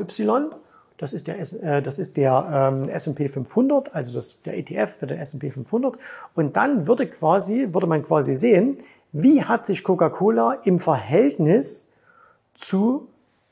Das 0.96 1.12
ist 1.12 1.26
der, 1.26 1.38
äh, 1.38 1.82
das 1.82 1.98
ist 1.98 2.16
der 2.16 2.72
ähm, 2.72 2.88
S&P 2.88 3.28
500, 3.28 3.94
also 3.94 4.14
das, 4.14 4.40
der 4.42 4.56
ETF 4.56 4.96
für 4.98 5.06
den 5.06 5.18
S&P 5.18 5.50
500. 5.50 5.98
Und 6.34 6.56
dann 6.56 6.86
würde 6.86 7.06
quasi, 7.06 7.68
würde 7.72 7.86
man 7.86 8.04
quasi 8.04 8.36
sehen, 8.36 8.78
wie 9.12 9.44
hat 9.44 9.66
sich 9.66 9.84
Coca-Cola 9.84 10.58
im 10.64 10.80
Verhältnis 10.80 11.92
zu 12.54 13.08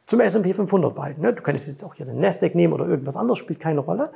zum 0.06 0.21
S&P 0.21 0.53
500 0.53 0.94
verhalten. 0.94 1.23
Ne? 1.23 1.33
Du 1.33 1.43
könntest 1.43 1.69
jetzt 1.69 1.83
auch 1.83 1.94
hier 1.94 2.06
den 2.06 2.21
Nasdaq 2.21 2.55
nehmen 2.55 2.73
oder 2.73 2.87
irgendwas 2.87 3.17
anderes, 3.17 3.39
spielt 3.39 3.61
keine 3.61 3.81
Rolle. 3.81 4.11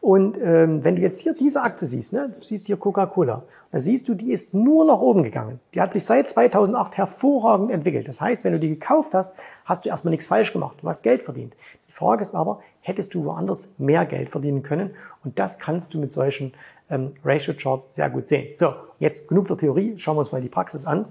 Und 0.00 0.38
ähm, 0.40 0.84
wenn 0.84 0.96
du 0.96 1.02
jetzt 1.02 1.20
hier 1.20 1.34
diese 1.34 1.62
Aktie 1.62 1.86
siehst, 1.86 2.12
ne, 2.12 2.32
du 2.38 2.44
siehst 2.44 2.66
hier 2.66 2.76
Coca-Cola, 2.76 3.42
da 3.72 3.80
siehst 3.80 4.08
du, 4.08 4.14
die 4.14 4.32
ist 4.32 4.54
nur 4.54 4.84
nach 4.84 5.00
oben 5.00 5.22
gegangen. 5.22 5.58
Die 5.74 5.80
hat 5.80 5.92
sich 5.92 6.04
seit 6.04 6.28
2008 6.28 6.96
hervorragend 6.96 7.70
entwickelt. 7.70 8.06
Das 8.06 8.20
heißt, 8.20 8.44
wenn 8.44 8.52
du 8.52 8.60
die 8.60 8.68
gekauft 8.68 9.14
hast, 9.14 9.36
hast 9.64 9.84
du 9.84 9.88
erstmal 9.88 10.12
nichts 10.12 10.26
falsch 10.26 10.52
gemacht. 10.52 10.76
Du 10.80 10.88
hast 10.88 11.02
Geld 11.02 11.22
verdient. 11.22 11.54
Die 11.88 11.92
Frage 11.92 12.22
ist 12.22 12.34
aber, 12.34 12.60
hättest 12.80 13.14
du 13.14 13.24
woanders 13.24 13.74
mehr 13.78 14.06
Geld 14.06 14.30
verdienen 14.30 14.62
können? 14.62 14.90
Und 15.24 15.38
das 15.38 15.58
kannst 15.58 15.92
du 15.92 15.98
mit 15.98 16.12
solchen 16.12 16.52
ähm, 16.88 17.12
Ratio-Charts 17.24 17.94
sehr 17.94 18.08
gut 18.08 18.28
sehen. 18.28 18.48
So, 18.54 18.74
jetzt 18.98 19.28
genug 19.28 19.48
der 19.48 19.56
Theorie, 19.56 19.98
schauen 19.98 20.16
wir 20.16 20.20
uns 20.20 20.32
mal 20.32 20.40
die 20.40 20.48
Praxis 20.48 20.86
an. 20.86 21.06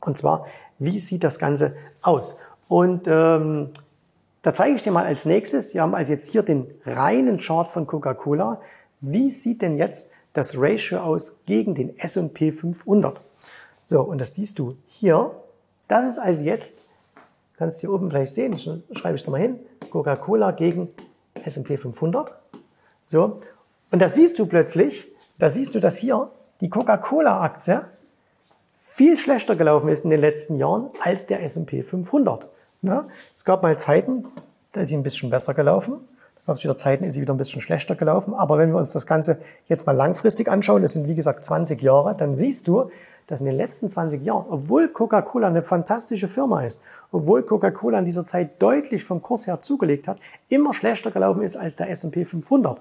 Und 0.00 0.16
zwar, 0.16 0.46
wie 0.78 0.98
sieht 0.98 1.24
das 1.24 1.38
Ganze 1.38 1.76
aus? 2.00 2.40
Und 2.68 3.06
ähm, 3.06 3.70
da 4.42 4.54
zeige 4.54 4.76
ich 4.76 4.82
dir 4.82 4.92
mal 4.92 5.04
als 5.04 5.24
nächstes, 5.24 5.74
wir 5.74 5.82
haben 5.82 5.94
also 5.94 6.12
jetzt 6.12 6.30
hier 6.30 6.42
den 6.42 6.70
reinen 6.84 7.38
Chart 7.38 7.68
von 7.68 7.86
Coca-Cola. 7.86 8.60
Wie 9.00 9.30
sieht 9.30 9.62
denn 9.62 9.76
jetzt 9.76 10.12
das 10.32 10.54
Ratio 10.56 11.00
aus 11.00 11.40
gegen 11.46 11.74
den 11.74 11.98
S&P 11.98 12.52
500? 12.52 13.20
So, 13.84 14.02
und 14.02 14.20
das 14.20 14.34
siehst 14.34 14.58
du 14.58 14.76
hier. 14.86 15.30
Das 15.88 16.06
ist 16.06 16.18
also 16.18 16.42
jetzt, 16.42 16.90
kannst 17.56 17.78
du 17.78 17.80
hier 17.80 17.92
oben 17.92 18.10
vielleicht 18.10 18.34
sehen, 18.34 18.58
schreibe 18.58 19.16
ich 19.16 19.22
es 19.22 19.28
mal 19.28 19.40
hin, 19.40 19.58
Coca-Cola 19.90 20.52
gegen 20.52 20.88
S&P 21.44 21.76
500. 21.76 22.32
So, 23.06 23.40
und 23.90 24.00
da 24.00 24.08
siehst 24.08 24.38
du 24.38 24.46
plötzlich, 24.46 25.08
da 25.38 25.48
siehst 25.48 25.74
du, 25.74 25.80
dass 25.80 25.96
hier 25.96 26.30
die 26.60 26.68
Coca-Cola-Aktie 26.68 27.86
viel 28.78 29.16
schlechter 29.16 29.56
gelaufen 29.56 29.88
ist 29.88 30.04
in 30.04 30.10
den 30.10 30.20
letzten 30.20 30.56
Jahren 30.56 30.90
als 31.00 31.26
der 31.26 31.42
S&P 31.42 31.82
500. 31.82 32.46
Ne? 32.82 33.04
Es 33.34 33.44
gab 33.44 33.62
mal 33.62 33.78
Zeiten, 33.78 34.26
da 34.72 34.80
ist 34.80 34.88
sie 34.88 34.96
ein 34.96 35.02
bisschen 35.02 35.30
besser 35.30 35.54
gelaufen. 35.54 35.94
Da 36.36 36.52
gab 36.52 36.56
es 36.56 36.64
wieder 36.64 36.76
Zeiten, 36.76 37.04
ist 37.04 37.14
sie 37.14 37.20
wieder 37.20 37.34
ein 37.34 37.38
bisschen 37.38 37.60
schlechter 37.60 37.94
gelaufen. 37.94 38.34
Aber 38.34 38.58
wenn 38.58 38.70
wir 38.70 38.78
uns 38.78 38.92
das 38.92 39.06
Ganze 39.06 39.40
jetzt 39.68 39.86
mal 39.86 39.96
langfristig 39.96 40.48
anschauen, 40.48 40.82
das 40.82 40.92
sind 40.92 41.08
wie 41.08 41.14
gesagt 41.14 41.44
20 41.44 41.82
Jahre, 41.82 42.14
dann 42.14 42.34
siehst 42.34 42.68
du, 42.68 42.90
dass 43.26 43.40
in 43.40 43.46
den 43.46 43.56
letzten 43.56 43.88
20 43.88 44.24
Jahren, 44.24 44.46
obwohl 44.48 44.88
Coca-Cola 44.88 45.48
eine 45.48 45.62
fantastische 45.62 46.28
Firma 46.28 46.64
ist, 46.64 46.82
obwohl 47.12 47.42
Coca-Cola 47.42 47.98
in 47.98 48.06
dieser 48.06 48.24
Zeit 48.24 48.60
deutlich 48.60 49.04
vom 49.04 49.22
Kurs 49.22 49.46
her 49.46 49.60
zugelegt 49.60 50.08
hat, 50.08 50.18
immer 50.48 50.72
schlechter 50.72 51.10
gelaufen 51.10 51.42
ist 51.42 51.56
als 51.56 51.76
der 51.76 51.90
S&P 51.90 52.24
500. 52.24 52.80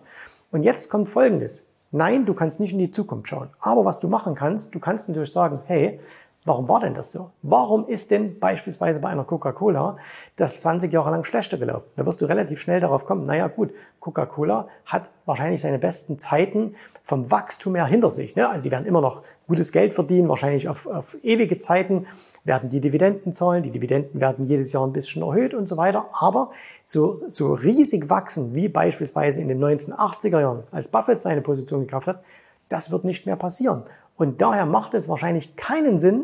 Und 0.52 0.64
jetzt 0.64 0.90
kommt 0.90 1.10
Folgendes. 1.10 1.68
Nein, 1.92 2.26
du 2.26 2.34
kannst 2.34 2.60
nicht 2.60 2.72
in 2.72 2.80
die 2.80 2.92
Zukunft 2.92 3.28
schauen. 3.28 3.50
Aber 3.60 3.84
was 3.84 4.00
du 4.00 4.08
machen 4.08 4.36
kannst, 4.36 4.74
du 4.74 4.80
kannst 4.80 5.10
natürlich 5.10 5.32
sagen, 5.32 5.60
hey, 5.66 6.00
Warum 6.48 6.70
war 6.70 6.80
denn 6.80 6.94
das 6.94 7.12
so? 7.12 7.32
Warum 7.42 7.86
ist 7.88 8.10
denn 8.10 8.40
beispielsweise 8.40 9.02
bei 9.02 9.10
einer 9.10 9.26
Coca-Cola 9.26 9.98
das 10.38 10.58
20 10.60 10.94
Jahre 10.94 11.12
lang 11.12 11.26
schlechter 11.26 11.58
gelaufen? 11.58 11.88
Da 11.98 12.06
wirst 12.06 12.22
du 12.22 12.26
relativ 12.26 12.62
schnell 12.62 12.80
darauf 12.80 13.06
kommen, 13.06 13.26
naja 13.26 13.48
gut, 13.48 13.72
Coca-Cola 14.00 14.70
hat 14.86 15.10
wahrscheinlich 15.26 15.60
seine 15.60 15.78
besten 15.78 16.20
Zeiten 16.20 16.76
vom 17.04 17.30
Wachstum 17.32 17.76
her 17.76 17.86
hinter 17.86 18.10
sich. 18.10 18.38
Ne? 18.38 18.48
Also 18.48 18.64
die 18.64 18.72
werden 18.72 18.86
immer 18.86 19.02
noch 19.02 19.24
gutes 19.46 19.74
Geld 19.74 19.94
verdienen, 19.94 20.30
wahrscheinlich 20.30 20.70
auf, 20.70 20.88
auf 20.88 21.18
ewige 21.22 21.60
Zeiten, 21.60 22.08
werden 22.46 22.70
die 22.70 22.80
Dividenden 22.80 23.34
zahlen, 23.34 23.62
die 23.62 23.72
Dividenden 23.72 24.22
werden 24.22 24.46
jedes 24.46 24.72
Jahr 24.72 24.88
ein 24.88 24.94
bisschen 24.94 25.24
erhöht 25.24 25.54
und 25.54 25.66
so 25.66 25.76
weiter. 25.76 26.06
Aber 26.14 26.52
so, 26.86 27.24
so 27.28 27.56
riesig 27.56 28.10
wachsen, 28.10 28.56
wie 28.56 28.70
beispielsweise 28.70 29.42
in 29.42 29.50
den 29.50 29.62
1980er 29.62 30.40
Jahren, 30.40 30.64
als 30.72 30.88
Buffett 30.88 31.22
seine 31.22 31.42
Position 31.42 31.82
gekauft 31.82 32.08
hat, 32.08 32.24
das 32.70 32.90
wird 32.90 33.04
nicht 33.04 33.26
mehr 33.26 33.36
passieren. 33.36 33.84
Und 34.16 34.42
daher 34.42 34.66
macht 34.66 34.94
es 34.94 35.10
wahrscheinlich 35.10 35.58
keinen 35.58 36.00
Sinn, 36.00 36.24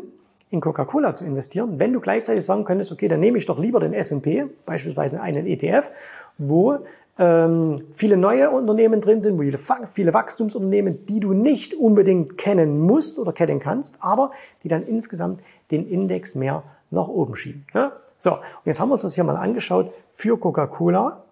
in 0.54 0.60
Coca-Cola 0.60 1.14
zu 1.14 1.24
investieren, 1.24 1.78
wenn 1.78 1.92
du 1.92 2.00
gleichzeitig 2.00 2.44
sagen 2.44 2.64
könntest, 2.64 2.92
okay, 2.92 3.08
dann 3.08 3.20
nehme 3.20 3.36
ich 3.36 3.46
doch 3.46 3.58
lieber 3.58 3.80
den 3.80 3.92
S&P, 3.92 4.46
beispielsweise 4.64 5.20
einen 5.20 5.46
ETF, 5.46 5.90
wo 6.38 6.78
ähm, 7.18 7.82
viele 7.92 8.16
neue 8.16 8.50
Unternehmen 8.50 9.00
drin 9.00 9.20
sind, 9.20 9.36
wo 9.36 9.42
viele, 9.42 9.58
viele 9.92 10.14
Wachstumsunternehmen, 10.14 11.06
die 11.06 11.20
du 11.20 11.32
nicht 11.32 11.74
unbedingt 11.74 12.38
kennen 12.38 12.78
musst 12.78 13.18
oder 13.18 13.32
kennen 13.32 13.58
kannst, 13.58 13.98
aber 14.00 14.30
die 14.62 14.68
dann 14.68 14.86
insgesamt 14.86 15.40
den 15.70 15.88
Index 15.88 16.36
mehr 16.36 16.62
nach 16.90 17.08
oben 17.08 17.34
schieben. 17.34 17.66
Ja? 17.74 17.92
So, 18.16 18.32
und 18.32 18.40
jetzt 18.64 18.78
haben 18.78 18.88
wir 18.88 18.94
uns 18.94 19.02
das 19.02 19.14
hier 19.14 19.24
mal 19.24 19.36
angeschaut 19.36 19.92
für 20.12 20.38
Coca-Cola. 20.38 21.23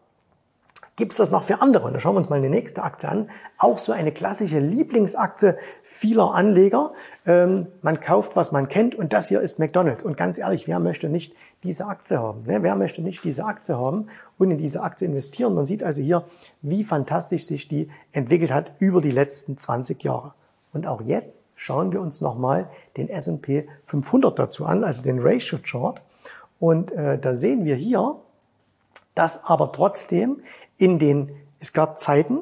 Gibt 0.96 1.12
es 1.12 1.18
das 1.18 1.30
noch 1.30 1.42
für 1.42 1.62
andere? 1.62 1.86
Und 1.86 1.94
da 1.94 2.00
schauen 2.00 2.14
wir 2.14 2.18
uns 2.18 2.28
mal 2.28 2.42
die 2.42 2.50
nächste 2.50 2.82
Aktie 2.82 3.08
an. 3.08 3.30
Auch 3.56 3.78
so 3.78 3.92
eine 3.92 4.12
klassische 4.12 4.58
Lieblingsaktie 4.58 5.56
vieler 5.82 6.34
Anleger. 6.34 6.92
Ähm, 7.24 7.66
man 7.80 8.00
kauft, 8.00 8.36
was 8.36 8.52
man 8.52 8.68
kennt 8.68 8.94
und 8.94 9.14
das 9.14 9.28
hier 9.28 9.40
ist 9.40 9.58
McDonald's. 9.58 10.02
Und 10.02 10.18
ganz 10.18 10.36
ehrlich, 10.36 10.68
wer 10.68 10.80
möchte 10.80 11.08
nicht 11.08 11.34
diese 11.62 11.86
Aktie 11.86 12.18
haben? 12.18 12.42
Ne? 12.44 12.62
Wer 12.62 12.76
möchte 12.76 13.00
nicht 13.00 13.24
diese 13.24 13.44
Aktie 13.46 13.76
haben 13.76 14.08
und 14.36 14.50
in 14.50 14.58
diese 14.58 14.82
Aktie 14.82 15.08
investieren? 15.08 15.54
Man 15.54 15.64
sieht 15.64 15.82
also 15.82 16.02
hier, 16.02 16.24
wie 16.60 16.84
fantastisch 16.84 17.46
sich 17.46 17.68
die 17.68 17.88
entwickelt 18.12 18.52
hat 18.52 18.72
über 18.78 19.00
die 19.00 19.12
letzten 19.12 19.56
20 19.56 20.04
Jahre. 20.04 20.34
Und 20.74 20.86
auch 20.86 21.00
jetzt 21.00 21.44
schauen 21.54 21.92
wir 21.92 22.02
uns 22.02 22.20
nochmal 22.20 22.68
den 22.98 23.08
S&P 23.08 23.66
500 23.86 24.38
dazu 24.38 24.66
an, 24.66 24.84
also 24.84 25.02
den 25.02 25.20
Ratio 25.20 25.58
Chart. 25.62 26.02
Und 26.60 26.92
äh, 26.92 27.18
da 27.18 27.34
sehen 27.34 27.64
wir 27.64 27.76
hier, 27.76 28.16
dass 29.14 29.44
aber 29.44 29.72
trotzdem 29.72 30.42
in 30.78 30.98
den, 30.98 31.30
es 31.60 31.72
gab 31.72 31.98
Zeiten, 31.98 32.40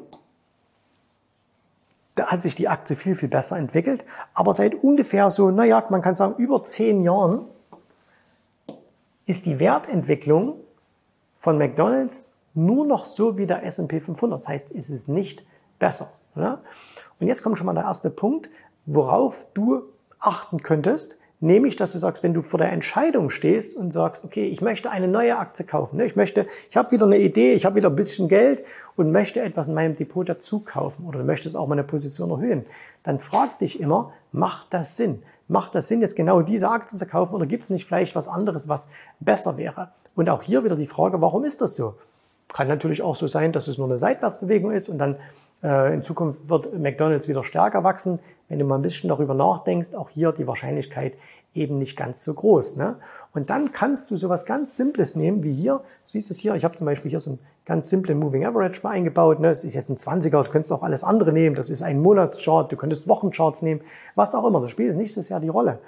da 2.15 2.27
hat 2.27 2.41
sich 2.41 2.55
die 2.55 2.67
Aktie 2.67 2.95
viel, 2.95 3.15
viel 3.15 3.29
besser 3.29 3.57
entwickelt. 3.57 4.03
Aber 4.33 4.53
seit 4.53 4.75
ungefähr 4.75 5.31
so, 5.31 5.49
naja, 5.49 5.83
man 5.89 6.01
kann 6.01 6.15
sagen, 6.15 6.35
über 6.37 6.63
zehn 6.63 7.03
Jahren 7.03 7.45
ist 9.25 9.45
die 9.45 9.59
Wertentwicklung 9.59 10.55
von 11.39 11.57
McDonald's 11.57 12.33
nur 12.53 12.85
noch 12.85 13.05
so 13.05 13.37
wie 13.37 13.45
der 13.45 13.63
S&P 13.65 14.01
500. 14.01 14.41
Das 14.41 14.47
heißt, 14.47 14.71
ist 14.71 14.89
es 14.89 15.07
nicht 15.07 15.45
besser. 15.79 16.11
Ja? 16.35 16.61
Und 17.19 17.27
jetzt 17.27 17.43
kommt 17.43 17.57
schon 17.57 17.65
mal 17.65 17.73
der 17.73 17.83
erste 17.83 18.09
Punkt, 18.09 18.49
worauf 18.85 19.47
du 19.53 19.83
achten 20.19 20.61
könntest, 20.61 21.17
Nämlich, 21.43 21.75
dass 21.75 21.91
du 21.91 21.97
sagst, 21.97 22.21
wenn 22.21 22.35
du 22.35 22.43
vor 22.43 22.59
der 22.59 22.71
Entscheidung 22.71 23.31
stehst 23.31 23.75
und 23.75 23.91
sagst, 23.91 24.23
okay, 24.23 24.45
ich 24.45 24.61
möchte 24.61 24.91
eine 24.91 25.07
neue 25.07 25.39
Aktie 25.39 25.65
kaufen. 25.65 25.97
Ne? 25.97 26.05
Ich 26.05 26.15
möchte, 26.15 26.45
ich 26.69 26.77
habe 26.77 26.91
wieder 26.91 27.07
eine 27.07 27.17
Idee, 27.17 27.53
ich 27.53 27.65
habe 27.65 27.77
wieder 27.77 27.89
ein 27.89 27.95
bisschen 27.95 28.27
Geld 28.27 28.63
und 28.95 29.11
möchte 29.11 29.41
etwas 29.41 29.67
in 29.67 29.73
meinem 29.73 29.95
Depot 29.95 30.29
dazu 30.29 30.59
kaufen 30.59 31.03
oder 31.03 31.17
du 31.17 31.25
möchtest 31.25 31.57
auch 31.57 31.67
meine 31.67 31.83
Position 31.83 32.29
erhöhen. 32.29 32.63
Dann 33.01 33.19
frag 33.19 33.57
dich 33.57 33.79
immer, 33.79 34.13
macht 34.31 34.67
das 34.69 34.97
Sinn? 34.97 35.23
Macht 35.47 35.73
das 35.73 35.87
Sinn, 35.87 36.01
jetzt 36.01 36.15
genau 36.15 36.43
diese 36.43 36.69
Aktie 36.69 36.95
zu 36.95 37.07
kaufen 37.07 37.33
oder 37.33 37.47
gibt 37.47 37.63
es 37.63 37.69
nicht 37.71 37.87
vielleicht 37.87 38.15
was 38.15 38.27
anderes, 38.27 38.69
was 38.69 38.89
besser 39.19 39.57
wäre? 39.57 39.89
Und 40.15 40.29
auch 40.29 40.43
hier 40.43 40.63
wieder 40.63 40.75
die 40.75 40.85
Frage, 40.85 41.21
warum 41.21 41.43
ist 41.43 41.59
das 41.59 41.75
so? 41.75 41.95
Kann 42.53 42.67
natürlich 42.67 43.01
auch 43.01 43.15
so 43.15 43.25
sein, 43.25 43.51
dass 43.51 43.67
es 43.67 43.79
nur 43.79 43.87
eine 43.87 43.97
Seitwärtsbewegung 43.97 44.71
ist 44.71 44.89
und 44.89 44.99
dann 44.99 45.15
in 45.63 46.01
Zukunft 46.01 46.49
wird 46.49 46.77
McDonald's 46.77 47.27
wieder 47.27 47.43
stärker 47.43 47.83
wachsen. 47.83 48.19
Wenn 48.49 48.59
du 48.59 48.65
mal 48.65 48.75
ein 48.75 48.81
bisschen 48.81 49.09
darüber 49.09 49.33
nachdenkst, 49.33 49.93
auch 49.93 50.09
hier 50.09 50.31
die 50.31 50.47
Wahrscheinlichkeit 50.47 51.13
eben 51.53 51.77
nicht 51.77 51.97
ganz 51.97 52.23
so 52.23 52.33
groß. 52.33 52.77
Ne? 52.77 52.95
Und 53.33 53.49
dann 53.49 53.71
kannst 53.71 54.11
du 54.11 54.17
sowas 54.17 54.45
ganz 54.45 54.77
Simples 54.77 55.15
nehmen, 55.15 55.43
wie 55.43 55.53
hier. 55.53 55.77
Du 56.05 56.11
siehst 56.11 56.31
es 56.31 56.39
hier, 56.39 56.55
ich 56.55 56.63
habe 56.63 56.75
zum 56.75 56.85
Beispiel 56.85 57.11
hier 57.11 57.19
so 57.19 57.31
einen 57.31 57.39
ganz 57.65 57.89
simplen 57.89 58.19
Moving 58.19 58.45
Average 58.45 58.81
mal 58.83 58.91
eingebaut. 58.91 59.39
Ne? 59.39 59.49
Das 59.49 59.63
ist 59.63 59.73
jetzt 59.73 59.89
ein 59.89 59.97
20er, 59.97 60.43
du 60.43 60.49
könntest 60.49 60.71
auch 60.71 60.83
alles 60.83 61.03
andere 61.03 61.31
nehmen. 61.31 61.55
Das 61.55 61.69
ist 61.69 61.81
ein 61.81 62.01
Monatschart, 62.01 62.71
du 62.71 62.77
könntest 62.77 63.07
Wochencharts 63.07 63.61
nehmen, 63.61 63.81
was 64.15 64.35
auch 64.35 64.45
immer. 64.45 64.61
Das 64.61 64.71
spielt 64.71 64.95
nicht 64.95 65.13
so 65.13 65.21
sehr 65.21 65.39
die 65.39 65.49
Rolle. 65.49 65.79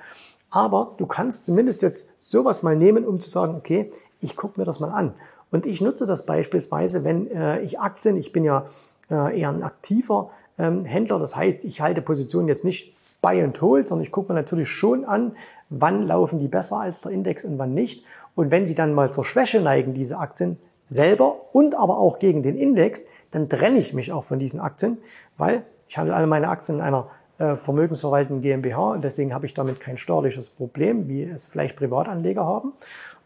Aber 0.49 0.93
du 0.97 1.07
kannst 1.07 1.45
zumindest 1.45 1.81
jetzt 1.81 2.11
sowas 2.19 2.61
mal 2.61 2.75
nehmen, 2.75 3.05
um 3.05 3.19
zu 3.19 3.29
sagen, 3.29 3.55
okay, 3.55 3.91
ich 4.21 4.35
gucke 4.35 4.59
mir 4.59 4.65
das 4.65 4.79
mal 4.79 4.91
an. 4.91 5.13
Und 5.51 5.65
ich 5.65 5.81
nutze 5.81 6.05
das 6.05 6.25
beispielsweise, 6.25 7.03
wenn 7.03 7.29
äh, 7.29 7.61
ich 7.61 7.79
Aktien, 7.79 8.17
ich 8.17 8.31
bin 8.31 8.43
ja 8.43 8.59
äh, 8.59 8.63
eher 9.09 9.49
ein 9.49 9.63
aktiver 9.63 10.31
ähm, 10.57 10.85
Händler. 10.85 11.19
Das 11.19 11.35
heißt, 11.35 11.65
ich 11.65 11.81
halte 11.81 12.01
Positionen 12.01 12.47
jetzt 12.47 12.65
nicht 12.65 12.93
buy 13.21 13.41
and 13.41 13.59
hold, 13.61 13.87
sondern 13.87 14.03
ich 14.03 14.11
gucke 14.11 14.31
mir 14.31 14.39
natürlich 14.39 14.69
schon 14.69 15.05
an, 15.05 15.35
wann 15.69 16.05
laufen 16.05 16.39
die 16.39 16.47
besser 16.47 16.77
als 16.77 17.01
der 17.01 17.11
Index 17.11 17.45
und 17.45 17.57
wann 17.57 17.73
nicht. 17.73 18.05
Und 18.35 18.51
wenn 18.51 18.65
sie 18.65 18.75
dann 18.75 18.93
mal 18.93 19.11
zur 19.11 19.25
Schwäche 19.25 19.61
neigen, 19.61 19.93
diese 19.93 20.17
Aktien 20.19 20.57
selber 20.83 21.35
und 21.53 21.75
aber 21.75 21.97
auch 21.97 22.19
gegen 22.19 22.43
den 22.43 22.57
Index, 22.57 23.05
dann 23.31 23.49
trenne 23.49 23.79
ich 23.79 23.93
mich 23.93 24.11
auch 24.11 24.23
von 24.23 24.39
diesen 24.39 24.59
Aktien, 24.59 24.97
weil 25.37 25.63
ich 25.87 25.97
handle 25.97 26.15
alle 26.15 26.27
meine 26.27 26.49
Aktien 26.49 26.79
in 26.79 26.83
einer 26.83 27.07
äh, 27.39 27.55
vermögensverwaltenden 27.55 28.41
GmbH 28.41 28.91
und 28.91 29.03
deswegen 29.03 29.33
habe 29.33 29.45
ich 29.45 29.53
damit 29.53 29.79
kein 29.79 29.97
steuerliches 29.97 30.49
Problem, 30.49 31.07
wie 31.07 31.23
es 31.23 31.47
vielleicht 31.47 31.75
Privatanleger 31.77 32.45
haben. 32.45 32.73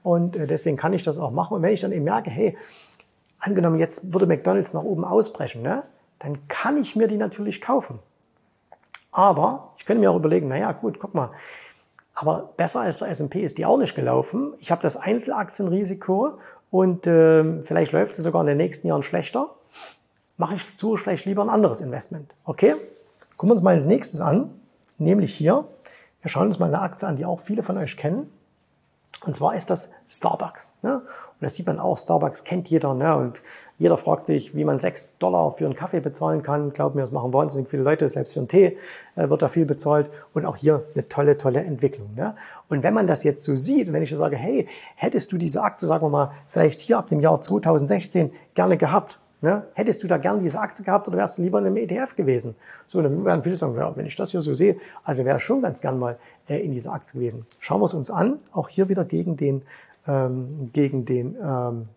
Und 0.03 0.35
äh, 0.35 0.47
deswegen 0.47 0.77
kann 0.77 0.93
ich 0.93 1.03
das 1.03 1.17
auch 1.17 1.31
machen. 1.31 1.55
Und 1.55 1.61
wenn 1.63 1.73
ich 1.73 1.81
dann 1.81 1.91
eben 1.91 2.05
merke, 2.05 2.29
hey, 2.29 2.55
angenommen, 3.39 3.77
jetzt 3.77 4.13
würde 4.13 4.25
McDonald's 4.25 4.73
nach 4.73 4.83
oben 4.83 5.05
ausbrechen, 5.05 5.61
ne? 5.61 5.83
dann 6.19 6.47
kann 6.47 6.77
ich 6.77 6.95
mir 6.95 7.07
die 7.07 7.17
natürlich 7.17 7.61
kaufen. 7.61 7.99
Aber 9.11 9.73
ich 9.77 9.85
könnte 9.85 10.01
mir 10.01 10.11
auch 10.11 10.15
überlegen, 10.15 10.47
naja, 10.47 10.71
gut, 10.71 10.99
guck 10.99 11.13
mal, 11.13 11.31
aber 12.13 12.49
besser 12.57 12.81
als 12.81 12.97
der 12.97 13.09
S&P 13.09 13.41
ist 13.41 13.57
die 13.59 13.65
auch 13.65 13.77
nicht 13.77 13.95
gelaufen. 13.95 14.53
Ich 14.59 14.71
habe 14.71 14.81
das 14.81 14.97
Einzelaktienrisiko 14.97 16.39
und 16.71 17.05
äh, 17.05 17.61
vielleicht 17.61 17.91
läuft 17.91 18.17
es 18.17 18.23
sogar 18.23 18.41
in 18.41 18.47
den 18.47 18.57
nächsten 18.57 18.87
Jahren 18.87 19.03
schlechter. 19.03 19.51
Mache 20.37 20.55
ich, 20.55 20.65
suche 20.77 20.97
vielleicht 20.97 21.25
lieber 21.25 21.43
ein 21.43 21.49
anderes 21.49 21.79
Investment. 21.79 22.33
Okay? 22.43 22.75
Gucken 23.37 23.49
wir 23.49 23.53
uns 23.53 23.61
mal 23.61 23.75
als 23.75 23.85
nächstes 23.85 24.19
an, 24.19 24.49
nämlich 24.97 25.33
hier. 25.33 25.65
Wir 26.21 26.29
schauen 26.31 26.47
uns 26.47 26.57
mal 26.57 26.65
eine 26.65 26.81
Aktie 26.81 27.07
an, 27.07 27.17
die 27.17 27.25
auch 27.25 27.39
viele 27.39 27.61
von 27.61 27.77
euch 27.77 27.97
kennen. 27.97 28.31
Und 29.25 29.35
zwar 29.35 29.55
ist 29.55 29.69
das 29.69 29.91
Starbucks. 30.07 30.73
Ne? 30.83 30.97
Und 30.97 31.41
das 31.41 31.55
sieht 31.55 31.65
man 31.65 31.79
auch, 31.79 31.97
Starbucks 31.97 32.43
kennt 32.43 32.69
jeder. 32.69 32.93
Ne? 32.93 33.15
Und 33.17 33.41
jeder 33.79 33.97
fragt 33.97 34.27
sich, 34.27 34.55
wie 34.55 34.63
man 34.63 34.77
sechs 34.77 35.17
Dollar 35.17 35.51
für 35.53 35.65
einen 35.65 35.75
Kaffee 35.75 35.99
bezahlen 35.99 36.43
kann. 36.43 36.71
Glaub 36.71 36.93
mir, 36.93 37.01
das 37.01 37.11
machen 37.11 37.33
wahnsinnig 37.33 37.69
viele 37.69 37.83
Leute. 37.83 38.07
Selbst 38.07 38.33
für 38.33 38.39
einen 38.39 38.47
Tee 38.47 38.77
äh, 39.15 39.29
wird 39.29 39.41
da 39.41 39.47
viel 39.47 39.65
bezahlt. 39.65 40.09
Und 40.33 40.45
auch 40.45 40.55
hier 40.55 40.83
eine 40.93 41.07
tolle, 41.07 41.37
tolle 41.37 41.63
Entwicklung. 41.63 42.13
Ne? 42.15 42.35
Und 42.69 42.83
wenn 42.83 42.93
man 42.93 43.07
das 43.07 43.23
jetzt 43.23 43.43
so 43.43 43.55
sieht, 43.55 43.91
wenn 43.91 44.03
ich 44.03 44.11
so 44.11 44.17
sage, 44.17 44.37
hey, 44.37 44.67
hättest 44.95 45.31
du 45.31 45.37
diese 45.37 45.61
Aktie, 45.61 45.87
sagen 45.87 46.05
wir 46.05 46.09
mal, 46.09 46.31
vielleicht 46.47 46.79
hier 46.79 46.99
ab 46.99 47.07
dem 47.07 47.19
Jahr 47.19 47.41
2016 47.41 48.31
gerne 48.53 48.77
gehabt, 48.77 49.19
Ne? 49.41 49.63
Hättest 49.73 50.01
du 50.01 50.07
da 50.07 50.17
gern 50.17 50.41
diese 50.41 50.59
Aktie 50.59 50.83
gehabt 50.83 51.07
oder 51.07 51.17
wärst 51.17 51.37
du 51.37 51.43
lieber 51.43 51.59
in 51.59 51.67
einem 51.67 51.77
ETF 51.77 52.15
gewesen? 52.15 52.55
So, 52.87 53.01
dann 53.01 53.23
werden 53.23 53.43
viele 53.43 53.55
sagen, 53.55 53.75
ja, 53.75 53.95
wenn 53.95 54.05
ich 54.05 54.15
das 54.15 54.31
hier 54.31 54.41
so 54.41 54.53
sehe, 54.55 54.77
also 55.03 55.25
wäre 55.25 55.39
schon 55.39 55.61
ganz 55.61 55.79
gern 55.79 55.99
mal 55.99 56.17
äh, 56.49 56.57
in 56.57 56.71
dieser 56.71 56.93
Aktie 56.93 57.19
gewesen. 57.19 57.45
Schauen 57.59 57.81
wir 57.81 57.85
es 57.85 57.93
uns 57.93 58.09
an, 58.09 58.39
auch 58.51 58.67
hier 58.67 58.89
wieder 58.89 59.05
gegen 59.05 59.37
den, 59.37 59.61
ähm, 60.07 60.71
den 60.73 61.37
ähm, 61.39 61.87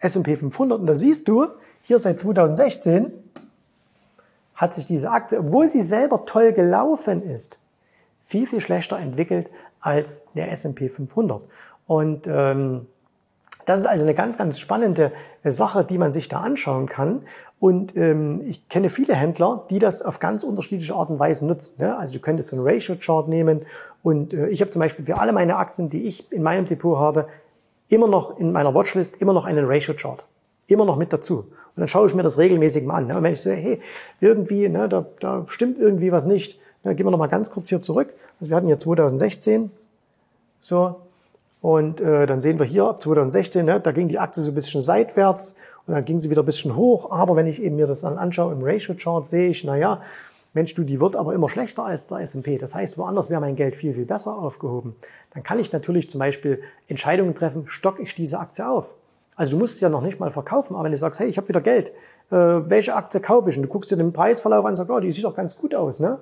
S&P 0.00 0.36
500. 0.36 0.80
Und 0.80 0.86
da 0.86 0.94
siehst 0.94 1.28
du, 1.28 1.48
hier 1.82 1.98
seit 1.98 2.18
2016 2.18 3.12
hat 4.54 4.72
sich 4.72 4.86
diese 4.86 5.10
Aktie, 5.10 5.38
obwohl 5.38 5.68
sie 5.68 5.82
selber 5.82 6.24
toll 6.24 6.52
gelaufen 6.52 7.22
ist, 7.22 7.58
viel, 8.24 8.46
viel 8.46 8.60
schlechter 8.60 8.98
entwickelt 8.98 9.50
als 9.80 10.26
der 10.32 10.50
S&P 10.50 10.88
500. 10.88 11.42
Und 11.86 12.26
ähm, 12.26 12.86
das 13.66 13.80
ist 13.80 13.86
also 13.86 14.04
eine 14.04 14.14
ganz, 14.14 14.38
ganz 14.38 14.58
spannende 14.58 15.12
äh, 15.42 15.50
Sache, 15.50 15.84
die 15.84 15.98
man 15.98 16.12
sich 16.12 16.28
da 16.28 16.40
anschauen 16.40 16.86
kann. 16.88 17.22
Und 17.58 17.96
ähm, 17.96 18.42
ich 18.46 18.68
kenne 18.68 18.90
viele 18.90 19.14
Händler, 19.14 19.64
die 19.70 19.78
das 19.78 20.02
auf 20.02 20.20
ganz 20.20 20.44
unterschiedliche 20.44 20.94
Art 20.94 21.10
und 21.10 21.18
Weise 21.18 21.44
nutzen. 21.44 21.74
Ne? 21.78 21.96
Also 21.96 22.14
du 22.14 22.20
könntest 22.20 22.50
so 22.50 22.56
einen 22.56 22.66
Ratio-Chart 22.66 23.28
nehmen. 23.28 23.66
Und 24.02 24.32
äh, 24.32 24.48
ich 24.48 24.60
habe 24.60 24.70
zum 24.70 24.80
Beispiel 24.80 25.04
für 25.04 25.18
alle 25.18 25.32
meine 25.32 25.56
Aktien, 25.56 25.90
die 25.90 26.04
ich 26.04 26.30
in 26.32 26.42
meinem 26.42 26.66
Depot 26.66 26.98
habe, 26.98 27.28
immer 27.88 28.08
noch 28.08 28.38
in 28.38 28.52
meiner 28.52 28.74
Watchlist 28.74 29.20
immer 29.20 29.32
noch 29.32 29.44
einen 29.44 29.66
Ratio-Chart. 29.66 30.24
Immer 30.68 30.84
noch 30.84 30.96
mit 30.96 31.12
dazu. 31.12 31.38
Und 31.38 31.80
dann 31.80 31.88
schaue 31.88 32.06
ich 32.06 32.14
mir 32.14 32.22
das 32.22 32.38
regelmäßig 32.38 32.84
mal 32.84 32.94
an. 32.94 33.06
Ne? 33.08 33.16
Und 33.16 33.22
wenn 33.24 33.32
ich 33.32 33.40
so, 33.40 33.50
hey, 33.50 33.80
irgendwie, 34.20 34.68
ne, 34.68 34.88
da, 34.88 35.06
da 35.20 35.44
stimmt 35.48 35.78
irgendwie 35.78 36.12
was 36.12 36.24
nicht, 36.24 36.58
dann 36.82 36.94
gehen 36.94 37.04
wir 37.04 37.10
noch 37.10 37.18
mal 37.18 37.26
ganz 37.26 37.50
kurz 37.50 37.68
hier 37.68 37.80
zurück. 37.80 38.12
Also 38.40 38.50
wir 38.50 38.56
hatten 38.56 38.66
hier 38.66 38.78
2016, 38.78 39.70
so, 40.60 40.96
und 41.60 42.00
äh, 42.00 42.26
dann 42.26 42.40
sehen 42.40 42.58
wir 42.58 42.66
hier 42.66 42.84
ab 42.84 43.02
2016, 43.02 43.64
ne, 43.64 43.80
da 43.80 43.92
ging 43.92 44.08
die 44.08 44.18
Aktie 44.18 44.42
so 44.42 44.50
ein 44.50 44.54
bisschen 44.54 44.82
seitwärts 44.82 45.56
und 45.86 45.94
dann 45.94 46.04
ging 46.04 46.20
sie 46.20 46.30
wieder 46.30 46.42
ein 46.42 46.46
bisschen 46.46 46.76
hoch. 46.76 47.10
Aber 47.10 47.36
wenn 47.36 47.46
ich 47.46 47.62
eben 47.62 47.76
mir 47.76 47.86
das 47.86 48.02
dann 48.02 48.18
anschaue 48.18 48.52
im 48.52 48.62
Ratio-Chart, 48.62 49.26
sehe 49.26 49.48
ich, 49.48 49.64
naja, 49.64 50.02
Mensch, 50.52 50.74
du, 50.74 50.84
die 50.84 51.00
wird 51.00 51.16
aber 51.16 51.34
immer 51.34 51.50
schlechter 51.50 51.84
als 51.84 52.06
der 52.06 52.20
S&P. 52.20 52.56
Das 52.56 52.74
heißt, 52.74 52.96
woanders 52.96 53.28
wäre 53.28 53.42
mein 53.42 53.56
Geld 53.56 53.76
viel, 53.76 53.92
viel 53.92 54.06
besser 54.06 54.38
aufgehoben. 54.38 54.96
Dann 55.34 55.42
kann 55.42 55.58
ich 55.58 55.70
natürlich 55.70 56.08
zum 56.08 56.18
Beispiel 56.18 56.62
Entscheidungen 56.88 57.34
treffen, 57.34 57.64
stocke 57.66 58.00
ich 58.00 58.14
diese 58.14 58.38
Aktie 58.38 58.66
auf. 58.66 58.86
Also 59.36 59.52
du 59.52 59.58
musst 59.58 59.74
es 59.74 59.80
ja 59.82 59.90
noch 59.90 60.00
nicht 60.00 60.18
mal 60.18 60.30
verkaufen, 60.30 60.74
aber 60.74 60.84
wenn 60.84 60.92
du 60.92 60.96
sagst, 60.96 61.20
hey, 61.20 61.28
ich 61.28 61.36
habe 61.36 61.48
wieder 61.48 61.60
Geld, 61.60 61.90
äh, 62.30 62.36
welche 62.36 62.94
Aktie 62.94 63.20
kaufe 63.20 63.50
ich? 63.50 63.56
Und 63.56 63.64
du 63.64 63.68
guckst 63.68 63.90
dir 63.90 63.96
den 63.96 64.14
Preisverlauf 64.14 64.64
an 64.64 64.70
und 64.70 64.76
sagst, 64.76 64.90
oh, 64.90 64.98
die 64.98 65.12
sieht 65.12 65.24
doch 65.24 65.36
ganz 65.36 65.58
gut 65.58 65.74
aus, 65.74 66.00
ne? 66.00 66.18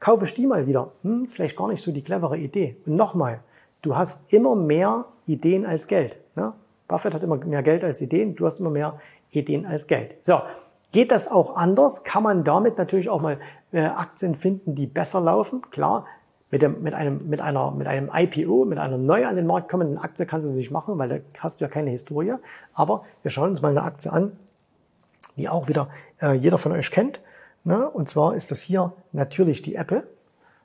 Kaufe 0.00 0.24
ich 0.24 0.34
die 0.34 0.46
mal 0.46 0.66
wieder? 0.66 0.92
Hm, 1.02 1.24
ist 1.24 1.34
vielleicht 1.34 1.56
gar 1.56 1.68
nicht 1.68 1.82
so 1.82 1.92
die 1.92 2.02
clevere 2.02 2.38
Idee. 2.38 2.76
Und 2.86 2.96
nochmal, 2.96 3.40
du 3.84 3.96
hast 3.96 4.32
immer 4.32 4.54
mehr 4.54 5.04
Ideen 5.26 5.66
als 5.66 5.86
Geld. 5.86 6.16
Ne? 6.36 6.52
Buffett 6.88 7.14
hat 7.14 7.22
immer 7.22 7.36
mehr 7.36 7.62
Geld 7.62 7.84
als 7.84 8.00
Ideen, 8.00 8.34
du 8.34 8.46
hast 8.46 8.60
immer 8.60 8.70
mehr 8.70 9.00
Ideen 9.30 9.66
als 9.66 9.86
Geld. 9.86 10.16
So, 10.22 10.40
geht 10.92 11.12
das 11.12 11.30
auch 11.30 11.56
anders? 11.56 12.04
Kann 12.04 12.22
man 12.22 12.44
damit 12.44 12.78
natürlich 12.78 13.08
auch 13.08 13.20
mal 13.20 13.38
äh, 13.72 13.82
Aktien 13.82 14.34
finden, 14.34 14.74
die 14.74 14.86
besser 14.86 15.20
laufen? 15.20 15.62
Klar, 15.70 16.06
mit, 16.50 16.62
dem, 16.62 16.82
mit, 16.82 16.94
einem, 16.94 17.28
mit, 17.28 17.40
einer, 17.40 17.72
mit 17.72 17.86
einem 17.86 18.10
IPO, 18.12 18.64
mit 18.64 18.78
einer 18.78 18.96
neu 18.96 19.26
an 19.26 19.36
den 19.36 19.46
Markt 19.46 19.68
kommenden 19.68 19.98
Aktie 19.98 20.24
kannst 20.24 20.46
du 20.46 20.52
es 20.52 20.56
nicht 20.56 20.70
machen, 20.70 20.98
weil 20.98 21.08
da 21.08 21.16
hast 21.40 21.60
du 21.60 21.64
ja 21.64 21.68
keine 21.68 21.90
Historie. 21.90 22.34
Aber 22.74 23.04
wir 23.22 23.30
schauen 23.30 23.50
uns 23.50 23.60
mal 23.60 23.70
eine 23.70 23.82
Aktie 23.82 24.12
an, 24.12 24.36
die 25.36 25.48
auch 25.48 25.68
wieder 25.68 25.88
äh, 26.22 26.32
jeder 26.32 26.58
von 26.58 26.72
euch 26.72 26.90
kennt. 26.90 27.20
Ne? 27.64 27.88
Und 27.90 28.08
zwar 28.08 28.34
ist 28.34 28.50
das 28.50 28.60
hier 28.60 28.92
natürlich 29.12 29.62
die 29.62 29.74
Apple. 29.74 30.06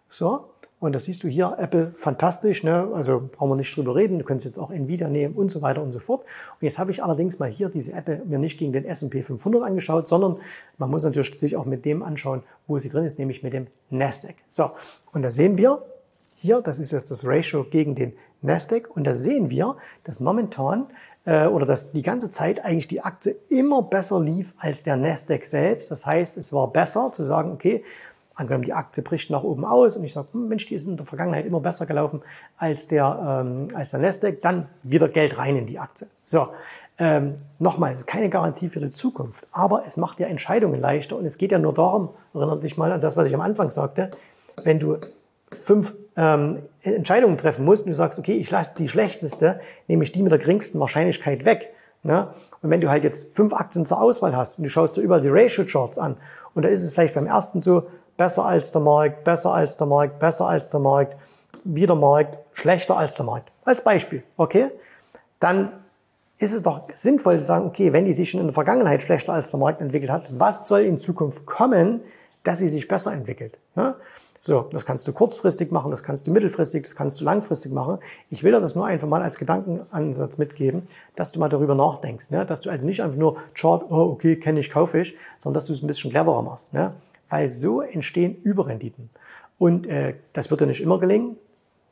So, 0.09 0.49
und 0.79 0.93
das 0.93 1.05
siehst 1.05 1.23
du 1.23 1.27
hier, 1.27 1.55
Apple 1.57 1.93
fantastisch, 1.97 2.63
ne? 2.63 2.89
also 2.93 3.29
brauchen 3.31 3.51
wir 3.51 3.55
nicht 3.57 3.75
drüber 3.75 3.95
reden, 3.95 4.17
du 4.17 4.23
könntest 4.23 4.45
jetzt 4.45 4.57
auch 4.57 4.71
Nvidia 4.71 5.09
nehmen 5.09 5.35
und 5.35 5.51
so 5.51 5.61
weiter 5.61 5.81
und 5.81 5.91
so 5.91 5.99
fort. 5.99 6.21
Und 6.21 6.61
jetzt 6.61 6.79
habe 6.79 6.91
ich 6.91 7.03
allerdings 7.03 7.37
mal 7.37 7.49
hier 7.49 7.67
diese 7.67 7.91
Apple 7.93 8.21
mir 8.25 8.39
nicht 8.39 8.57
gegen 8.57 8.71
den 8.71 8.85
S&P 8.85 9.21
500 9.21 9.61
angeschaut, 9.63 10.07
sondern 10.07 10.37
man 10.77 10.89
muss 10.89 11.03
natürlich 11.03 11.37
sich 11.37 11.57
auch 11.57 11.65
mit 11.65 11.83
dem 11.83 12.01
anschauen, 12.01 12.43
wo 12.65 12.77
sie 12.77 12.89
drin 12.89 13.03
ist, 13.03 13.19
nämlich 13.19 13.43
mit 13.43 13.51
dem 13.51 13.67
Nasdaq. 13.89 14.35
So, 14.49 14.71
und 15.11 15.21
da 15.21 15.31
sehen 15.31 15.57
wir 15.57 15.83
hier, 16.35 16.61
das 16.61 16.79
ist 16.79 16.91
jetzt 16.91 17.11
das 17.11 17.25
Ratio 17.25 17.65
gegen 17.65 17.95
den 17.95 18.13
Nasdaq 18.41 18.89
und 18.95 19.03
da 19.03 19.13
sehen 19.13 19.49
wir, 19.49 19.75
dass 20.05 20.21
momentan 20.21 20.87
äh, 21.25 21.47
oder 21.47 21.65
dass 21.65 21.91
die 21.91 22.01
ganze 22.01 22.31
Zeit 22.31 22.63
eigentlich 22.63 22.87
die 22.87 23.01
Aktie 23.01 23.35
immer 23.49 23.81
besser 23.81 24.21
lief 24.21 24.53
als 24.57 24.83
der 24.83 24.95
Nasdaq 24.95 25.45
selbst. 25.45 25.91
Das 25.91 26.05
heißt, 26.05 26.37
es 26.37 26.53
war 26.53 26.71
besser 26.71 27.11
zu 27.11 27.25
sagen, 27.25 27.51
okay, 27.51 27.83
angenommen 28.39 28.63
die 28.63 28.73
Aktie 28.73 29.03
bricht 29.03 29.29
nach 29.29 29.43
oben 29.43 29.65
aus 29.65 29.97
und 29.97 30.03
ich 30.03 30.13
sage, 30.13 30.27
hm, 30.31 30.47
Mensch, 30.47 30.65
die 30.67 30.75
ist 30.75 30.87
in 30.87 30.97
der 30.97 31.05
Vergangenheit 31.05 31.45
immer 31.45 31.59
besser 31.59 31.85
gelaufen 31.85 32.21
als 32.57 32.87
der, 32.87 33.43
ähm, 33.45 33.67
als 33.73 33.91
der 33.91 33.99
Nasdaq, 33.99 34.41
dann 34.41 34.67
wieder 34.83 35.09
Geld 35.09 35.37
rein 35.37 35.55
in 35.55 35.65
die 35.65 35.79
Aktie. 35.79 36.07
So, 36.25 36.49
ähm, 36.97 37.35
nochmal, 37.59 37.91
es 37.91 37.99
ist 37.99 38.07
keine 38.07 38.29
Garantie 38.29 38.69
für 38.69 38.79
die 38.79 38.91
Zukunft, 38.91 39.47
aber 39.51 39.83
es 39.85 39.97
macht 39.97 40.19
dir 40.19 40.27
Entscheidungen 40.27 40.81
leichter 40.81 41.15
und 41.15 41.25
es 41.25 41.37
geht 41.37 41.51
ja 41.51 41.59
nur 41.59 41.73
darum, 41.73 42.09
erinnert 42.33 42.63
dich 42.63 42.77
mal 42.77 42.91
an 42.91 43.01
das, 43.01 43.15
was 43.15 43.27
ich 43.27 43.33
am 43.33 43.41
Anfang 43.41 43.71
sagte, 43.71 44.09
wenn 44.63 44.79
du 44.79 44.97
fünf 45.63 45.93
ähm, 46.17 46.59
Entscheidungen 46.81 47.37
treffen 47.37 47.65
musst 47.65 47.85
und 47.85 47.91
du 47.91 47.95
sagst, 47.95 48.19
okay, 48.19 48.33
ich 48.33 48.51
lasse 48.51 48.71
die 48.77 48.89
schlechteste, 48.89 49.61
nämlich 49.87 50.11
die 50.11 50.21
mit 50.21 50.31
der 50.31 50.39
geringsten 50.39 50.79
Wahrscheinlichkeit 50.79 51.45
weg. 51.45 51.73
Ne? 52.03 52.27
Und 52.61 52.69
wenn 52.69 52.81
du 52.81 52.89
halt 52.89 53.03
jetzt 53.03 53.35
fünf 53.35 53.53
Aktien 53.53 53.85
zur 53.85 54.01
Auswahl 54.01 54.35
hast 54.35 54.57
und 54.57 54.65
du 54.65 54.69
schaust 54.69 54.97
dir 54.97 55.01
überall 55.01 55.21
die 55.21 55.29
Ratio-Charts 55.29 55.97
an 55.97 56.17
und 56.53 56.63
da 56.63 56.69
ist 56.69 56.83
es 56.83 56.91
vielleicht 56.91 57.15
beim 57.15 57.27
ersten 57.27 57.61
so, 57.61 57.87
besser 58.19 58.45
als 58.45 58.71
der 58.73 58.81
Markt, 58.81 59.23
besser 59.23 59.53
als 59.53 59.77
der 59.77 59.87
Markt, 59.87 60.19
besser 60.19 60.45
als 60.45 60.69
der 60.69 60.81
Markt, 60.81 61.15
wieder 61.63 61.95
Markt, 61.95 62.37
schlechter 62.53 62.97
als 62.97 63.15
der 63.15 63.25
Markt. 63.25 63.49
Als 63.63 63.81
Beispiel, 63.81 64.23
okay? 64.35 64.71
Dann 65.39 65.71
ist 66.37 66.53
es 66.53 66.61
doch 66.61 66.81
sinnvoll 66.93 67.33
zu 67.33 67.45
sagen, 67.45 67.65
okay, 67.65 67.93
wenn 67.93 68.03
die 68.03 68.13
sich 68.13 68.29
schon 68.29 68.41
in 68.41 68.47
der 68.47 68.53
Vergangenheit 68.53 69.03
schlechter 69.03 69.31
als 69.31 69.51
der 69.51 69.59
Markt 69.59 69.79
entwickelt 69.79 70.11
hat, 70.11 70.25
was 70.37 70.67
soll 70.67 70.81
in 70.81 70.97
Zukunft 70.97 71.45
kommen, 71.45 72.01
dass 72.43 72.59
sie 72.59 72.67
sich 72.67 72.89
besser 72.89 73.13
entwickelt? 73.13 73.57
Ne? 73.75 73.95
So, 74.41 74.67
das 74.71 74.85
kannst 74.85 75.07
du 75.07 75.13
kurzfristig 75.13 75.71
machen, 75.71 75.89
das 75.89 76.03
kannst 76.03 76.27
du 76.27 76.31
mittelfristig, 76.31 76.83
das 76.83 76.97
kannst 76.97 77.21
du 77.21 77.25
langfristig 77.25 77.71
machen. 77.71 77.99
Ich 78.29 78.43
will 78.43 78.51
dir 78.51 78.59
das 78.59 78.75
nur 78.75 78.85
einfach 78.85 79.07
mal 79.07 79.21
als 79.21 79.37
Gedankenansatz 79.37 80.37
mitgeben, 80.37 80.87
dass 81.15 81.31
du 81.31 81.39
mal 81.39 81.49
darüber 81.49 81.75
nachdenkst, 81.75 82.31
ne? 82.31 82.45
dass 82.45 82.59
du 82.61 82.69
also 82.69 82.85
nicht 82.85 83.01
einfach 83.01 83.17
nur 83.17 83.37
Chart, 83.53 83.83
oh, 83.89 84.11
okay, 84.11 84.35
kenne 84.35 84.59
ich, 84.59 84.71
kaufe 84.71 84.99
ich, 84.99 85.15
sondern 85.37 85.53
dass 85.55 85.67
du 85.67 85.73
es 85.73 85.81
ein 85.81 85.87
bisschen 85.87 86.11
cleverer 86.11 86.41
machst. 86.41 86.73
Ne? 86.73 86.91
Weil 87.29 87.49
so 87.49 87.81
entstehen 87.81 88.35
Überrenditen. 88.43 89.09
Und 89.57 89.87
äh, 89.87 90.15
das 90.33 90.49
wird 90.49 90.61
dir 90.61 90.67
nicht 90.67 90.81
immer 90.81 90.99
gelingen. 90.99 91.35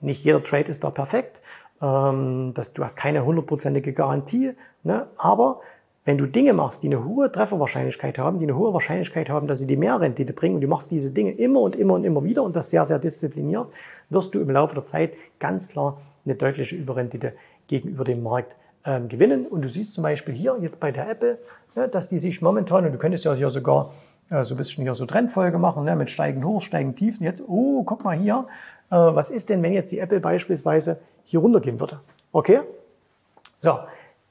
Nicht 0.01 0.23
jeder 0.23 0.43
Trade 0.43 0.71
ist 0.71 0.83
da 0.83 0.89
perfekt. 0.89 1.41
Ähm, 1.81 2.51
das, 2.53 2.73
du 2.73 2.83
hast 2.83 2.95
keine 2.95 3.25
hundertprozentige 3.25 3.93
Garantie. 3.93 4.53
Ne? 4.83 5.07
Aber 5.17 5.61
wenn 6.05 6.17
du 6.17 6.25
Dinge 6.25 6.53
machst, 6.53 6.83
die 6.83 6.87
eine 6.87 7.03
hohe 7.03 7.29
Trefferwahrscheinlichkeit 7.29 8.17
haben, 8.17 8.39
die 8.39 8.45
eine 8.45 8.55
hohe 8.55 8.73
Wahrscheinlichkeit 8.73 9.29
haben, 9.29 9.47
dass 9.47 9.59
sie 9.59 9.67
dir 9.67 9.77
mehr 9.77 9.99
Rendite 9.99 10.31
bringen 10.31 10.55
und 10.55 10.61
du 10.61 10.67
machst 10.67 10.89
diese 10.89 11.11
Dinge 11.11 11.31
immer 11.31 11.59
und 11.59 11.75
immer 11.75 11.95
und 11.95 12.05
immer 12.05 12.23
wieder 12.23 12.43
und 12.43 12.55
das 12.55 12.69
sehr, 12.69 12.85
sehr 12.85 12.97
diszipliniert, 12.97 13.67
wirst 14.09 14.33
du 14.33 14.39
im 14.39 14.49
Laufe 14.49 14.73
der 14.73 14.85
Zeit 14.85 15.15
ganz 15.39 15.67
klar 15.67 15.99
eine 16.23 16.35
deutliche 16.35 16.77
Überrendite 16.77 17.33
gegenüber 17.67 18.05
dem 18.05 18.23
Markt 18.23 18.55
ähm, 18.85 19.09
gewinnen. 19.09 19.45
Und 19.45 19.65
du 19.65 19.69
siehst 19.69 19.93
zum 19.93 20.03
Beispiel 20.03 20.33
hier 20.33 20.57
jetzt 20.61 20.79
bei 20.79 20.93
der 20.93 21.09
Apple, 21.09 21.39
ne, 21.75 21.89
dass 21.89 22.07
die 22.07 22.19
sich 22.19 22.41
momentan, 22.41 22.85
und 22.85 22.93
du 22.93 22.97
könntest 22.97 23.25
ja 23.25 23.49
sogar 23.49 23.93
äh, 24.29 24.43
so 24.43 24.53
ein 24.53 24.57
bisschen 24.57 24.83
hier 24.83 24.93
so 24.93 25.05
Trendfolge 25.05 25.57
machen, 25.57 25.83
ne, 25.83 25.95
mit 25.95 26.09
steigen 26.09 26.43
hoch, 26.43 26.61
steigen 26.61 26.95
tief. 26.95 27.19
Und 27.19 27.25
jetzt, 27.25 27.43
oh, 27.47 27.83
guck 27.83 28.03
mal 28.03 28.17
hier, 28.17 28.45
äh, 28.89 28.95
was 28.95 29.31
ist 29.31 29.49
denn, 29.49 29.63
wenn 29.63 29.73
jetzt 29.73 29.91
die 29.91 29.99
Apple 29.99 30.19
beispielsweise 30.19 30.99
hier 31.25 31.39
runtergehen 31.39 31.79
würde? 31.79 31.99
Okay? 32.31 32.59
So, 33.59 33.79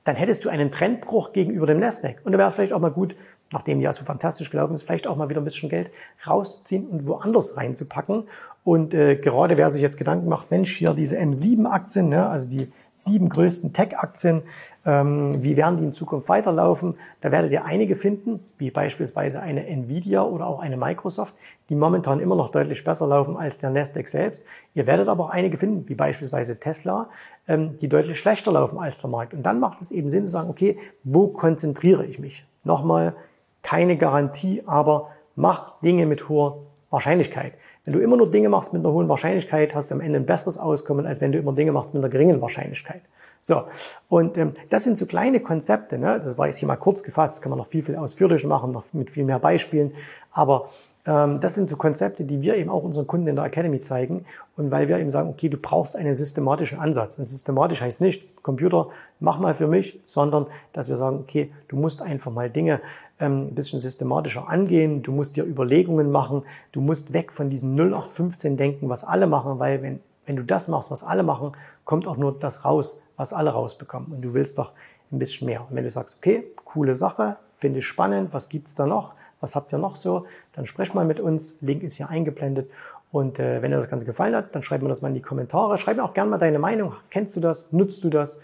dann 0.05 0.17
hättest 0.17 0.45
du 0.45 0.49
einen 0.49 0.71
Trendbruch 0.71 1.33
gegenüber 1.33 1.67
dem 1.67 1.81
Nasdaq. 1.81 2.21
Und 2.25 2.33
da 2.33 2.39
wäre 2.39 2.49
es 2.49 2.55
vielleicht 2.55 2.73
auch 2.73 2.81
mal 2.81 2.91
gut, 2.91 3.17
nachdem 3.53 3.79
die 3.79 3.85
ja 3.85 3.93
so 3.93 4.05
fantastisch 4.05 4.51
gelaufen 4.51 4.75
ist, 4.75 4.85
vielleicht 4.85 5.07
auch 5.07 5.17
mal 5.17 5.29
wieder 5.29 5.41
ein 5.41 5.45
bisschen 5.45 5.69
Geld 5.69 5.91
rauszuziehen 6.27 6.87
und 6.87 7.07
woanders 7.07 7.57
reinzupacken. 7.57 8.25
Und 8.65 8.95
äh, 8.95 9.17
gerade 9.17 9.57
wer 9.57 9.71
sich 9.71 9.83
jetzt 9.83 9.97
Gedanken 9.97 10.29
macht, 10.29 10.51
Mensch, 10.51 10.77
hier 10.77 10.95
diese 10.95 11.19
M7-Aktien, 11.19 12.09
ne, 12.09 12.29
also 12.29 12.49
die 12.49 12.71
sieben 12.97 13.29
größten 13.29 13.75
Tech-Aktien, 13.75 14.43
ähm, 14.87 15.43
wie 15.43 15.57
werden 15.57 15.77
die 15.77 15.85
in 15.85 15.93
Zukunft 15.93 16.29
weiterlaufen? 16.29 16.95
Da 17.21 17.31
werdet 17.31 17.53
ihr 17.53 17.65
einige 17.65 17.95
finden, 17.95 18.41
wie 18.57 18.71
beispielsweise 18.71 19.41
eine 19.43 19.67
Nvidia 19.67 20.23
oder 20.23 20.47
auch 20.47 20.61
eine 20.61 20.77
Microsoft, 20.77 21.35
die 21.69 21.75
momentan 21.75 22.21
immer 22.21 22.37
noch 22.37 22.49
deutlich 22.49 22.83
besser 22.85 23.07
laufen 23.07 23.37
als 23.37 23.59
der 23.59 23.71
Nasdaq 23.71 24.09
selbst. 24.09 24.45
Ihr 24.75 24.87
werdet 24.87 25.09
aber 25.09 25.25
auch 25.25 25.31
einige 25.31 25.59
finden, 25.59 25.87
wie 25.89 25.95
beispielsweise 25.95 26.59
Tesla, 26.59 27.11
ähm, 27.47 27.77
die 27.79 27.89
deutlich 27.89 28.19
schlechter 28.19 28.53
laufen 28.53 28.79
als 28.79 29.01
der 29.01 29.11
Markt. 29.11 29.35
Und 29.35 29.43
dann 29.43 29.61
macht 29.61 29.83
es 29.83 29.91
eben 29.91 30.09
Sinn 30.09 30.25
zu 30.25 30.31
sagen, 30.31 30.49
okay, 30.49 30.79
wo 31.05 31.29
konzentriere 31.29 32.07
ich 32.07 32.19
mich? 32.19 32.47
Nochmal, 32.65 33.15
keine 33.63 33.99
Garantie, 33.99 34.63
aber 34.65 35.11
mach 35.35 35.81
Dinge 35.81 36.07
mit 36.07 36.29
hoher 36.29 36.59
Wahrscheinlichkeit. 36.97 37.53
Wenn 37.85 37.93
du 37.93 38.01
immer 38.01 38.17
nur 38.17 38.31
Dinge 38.31 38.49
machst 38.49 38.73
mit 38.73 38.83
einer 38.83 38.93
hohen 38.93 39.07
Wahrscheinlichkeit, 39.09 39.75
hast 39.75 39.91
du 39.91 39.97
am 39.97 40.01
Ende 40.01 40.19
ein 40.19 40.25
besseres 40.25 40.57
Auskommen, 40.57 41.07
als 41.07 41.21
wenn 41.21 41.31
du 41.31 41.39
immer 41.39 41.53
Dinge 41.53 41.71
machst 41.71 41.93
mit 41.93 42.03
einer 42.03 42.11
geringen 42.11 42.41
Wahrscheinlichkeit. 42.41 43.03
So, 43.43 43.65
und 44.09 44.39
ähm, 44.39 44.55
das 44.71 44.85
sind 44.85 44.97
so 44.97 45.05
kleine 45.05 45.41
Konzepte, 45.41 45.99
ne? 45.99 46.19
das 46.19 46.39
war 46.39 46.47
jetzt 46.47 46.57
hier 46.57 46.67
mal 46.67 46.77
kurz 46.77 47.03
gefasst, 47.03 47.37
das 47.37 47.43
kann 47.43 47.51
man 47.51 47.59
noch 47.59 47.67
viel, 47.67 47.85
viel 47.85 47.97
ausführlicher 47.97 48.49
machen, 48.49 48.73
noch 48.73 48.85
mit 48.95 49.11
viel 49.11 49.27
mehr 49.27 49.39
Beispielen, 49.39 49.93
aber 50.33 50.71
das 51.07 51.55
sind 51.55 51.69
so 51.69 51.77
Konzepte, 51.77 52.25
die 52.25 52.43
wir 52.43 52.57
eben 52.57 52.69
auch 52.69 52.83
unseren 52.83 53.07
Kunden 53.07 53.29
in 53.29 53.37
der 53.37 53.45
Academy 53.45 53.81
zeigen 53.81 54.25
und 54.57 54.73
weil 54.73 54.89
wir 54.89 54.99
eben 54.99 55.11
sagen, 55.11 55.29
okay, 55.29 55.49
du 55.49 55.57
brauchst 55.57 55.95
einen 55.95 56.17
systematischen 56.17 56.81
Ansatz. 56.81 57.17
Und 57.17 57.27
systematisch 57.27 57.81
heißt 57.81 58.01
nicht, 58.01 58.43
Computer, 58.43 58.89
mach 59.21 59.39
mal 59.39 59.55
für 59.55 59.69
mich, 59.69 60.01
sondern 60.05 60.47
dass 60.73 60.89
wir 60.89 60.97
sagen, 60.97 61.19
okay, 61.21 61.53
du 61.69 61.77
musst 61.77 62.03
einfach 62.03 62.33
mal 62.33 62.51
Dinge 62.51 62.81
ähm, 63.21 63.49
ein 63.49 63.55
bisschen 63.55 63.79
systematischer 63.79 64.49
angehen, 64.49 65.03
du 65.03 65.13
musst 65.13 65.37
dir 65.37 65.45
Überlegungen 65.45 66.11
machen, 66.11 66.43
du 66.73 66.81
musst 66.81 67.13
weg 67.13 67.33
von 67.33 67.51
diesem 67.51 67.77
0815 67.77 68.57
denken, 68.57 68.89
was 68.89 69.05
alle 69.05 69.29
machen, 69.29 69.61
weil 69.61 69.83
wenn, 69.83 70.01
wenn 70.27 70.35
du 70.35 70.43
das 70.43 70.67
machst, 70.67 70.91
was 70.91 71.05
alle 71.05 71.23
machen, 71.23 71.53
kommt 71.85 72.09
auch 72.09 72.17
nur 72.17 72.37
das 72.37 72.65
raus, 72.65 73.01
was 73.17 73.33
alle 73.33 73.51
rausbekommen. 73.51 74.11
Und 74.11 74.23
du 74.23 74.35
willst 74.35 74.59
doch 74.59 74.73
ein 75.13 75.21
bisschen 75.21 75.47
mehr. 75.47 75.61
Und 75.61 75.77
wenn 75.77 75.85
du 75.85 75.91
sagst, 75.91 76.17
okay, 76.19 76.45
coole 76.65 76.97
Sache, 76.97 77.37
finde 77.59 77.79
ich 77.79 77.87
spannend, 77.87 78.33
was 78.33 78.49
gibt's 78.49 78.75
da 78.75 78.87
noch? 78.87 79.15
Was 79.47 79.55
habt 79.55 79.73
ihr 79.73 79.79
noch 79.79 79.95
so? 79.95 80.27
Dann 80.55 80.67
sprecht 80.67 80.93
mal 80.93 81.05
mit 81.05 81.21
uns. 81.21 81.59
Link 81.61 81.85
ist 81.85 81.95
hier 81.95 82.11
eingeblendet. 82.11 82.69
Und 83.13 83.39
äh, 83.39 83.63
wenn 83.63 83.71
dir 83.71 83.77
das 83.77 83.89
Ganze 83.89 84.05
gefallen 84.05 84.35
hat, 84.35 84.57
dann 84.57 84.63
schreib 84.63 84.83
mir 84.83 84.89
das 84.89 85.03
mal 85.03 85.09
in 85.09 85.15
die 85.15 85.23
Kommentare. 85.23 85.79
Schreib 85.79 85.99
mir 85.99 86.03
auch 86.03 86.15
gerne 86.15 86.31
mal 86.31 86.39
deine 86.39 86.59
Meinung. 86.59 86.95
Kennst 87.11 87.37
du 87.37 87.41
das? 87.41 87.73
Nutzt 87.73 88.03
du 88.03 88.11
das? 88.11 88.41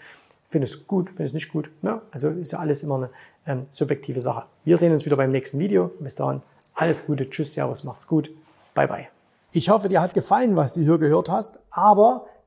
Findest 0.47 0.75
du 0.75 0.79
gut? 0.85 1.09
Findest 1.09 1.33
du 1.33 1.35
nicht 1.35 1.51
gut? 1.51 1.69
Ja, 1.81 2.01
also 2.11 2.29
ist 2.29 2.53
ja 2.53 2.59
alles 2.59 2.83
immer 2.83 2.95
eine 2.95 3.09
ähm, 3.45 3.65
subjektive 3.73 4.21
Sache. 4.21 4.45
Wir 4.63 4.77
sehen 4.77 4.93
uns 4.93 5.05
wieder 5.05 5.17
beim 5.17 5.31
nächsten 5.31 5.59
Video. 5.59 5.91
Bis 5.99 6.15
dahin, 6.15 6.41
alles 6.73 7.05
Gute, 7.05 7.29
tschüss, 7.29 7.53
servus, 7.53 7.83
macht's 7.83 8.07
gut, 8.07 8.31
bye 8.73 8.87
bye. 8.87 9.07
Ich 9.51 9.69
hoffe, 9.69 9.89
dir 9.89 10.01
hat 10.01 10.13
gefallen, 10.13 10.55
was 10.55 10.73
du 10.73 10.81
hier 10.81 10.97
gehört 10.97 11.29
hast, 11.29 11.59
aber 11.69 12.27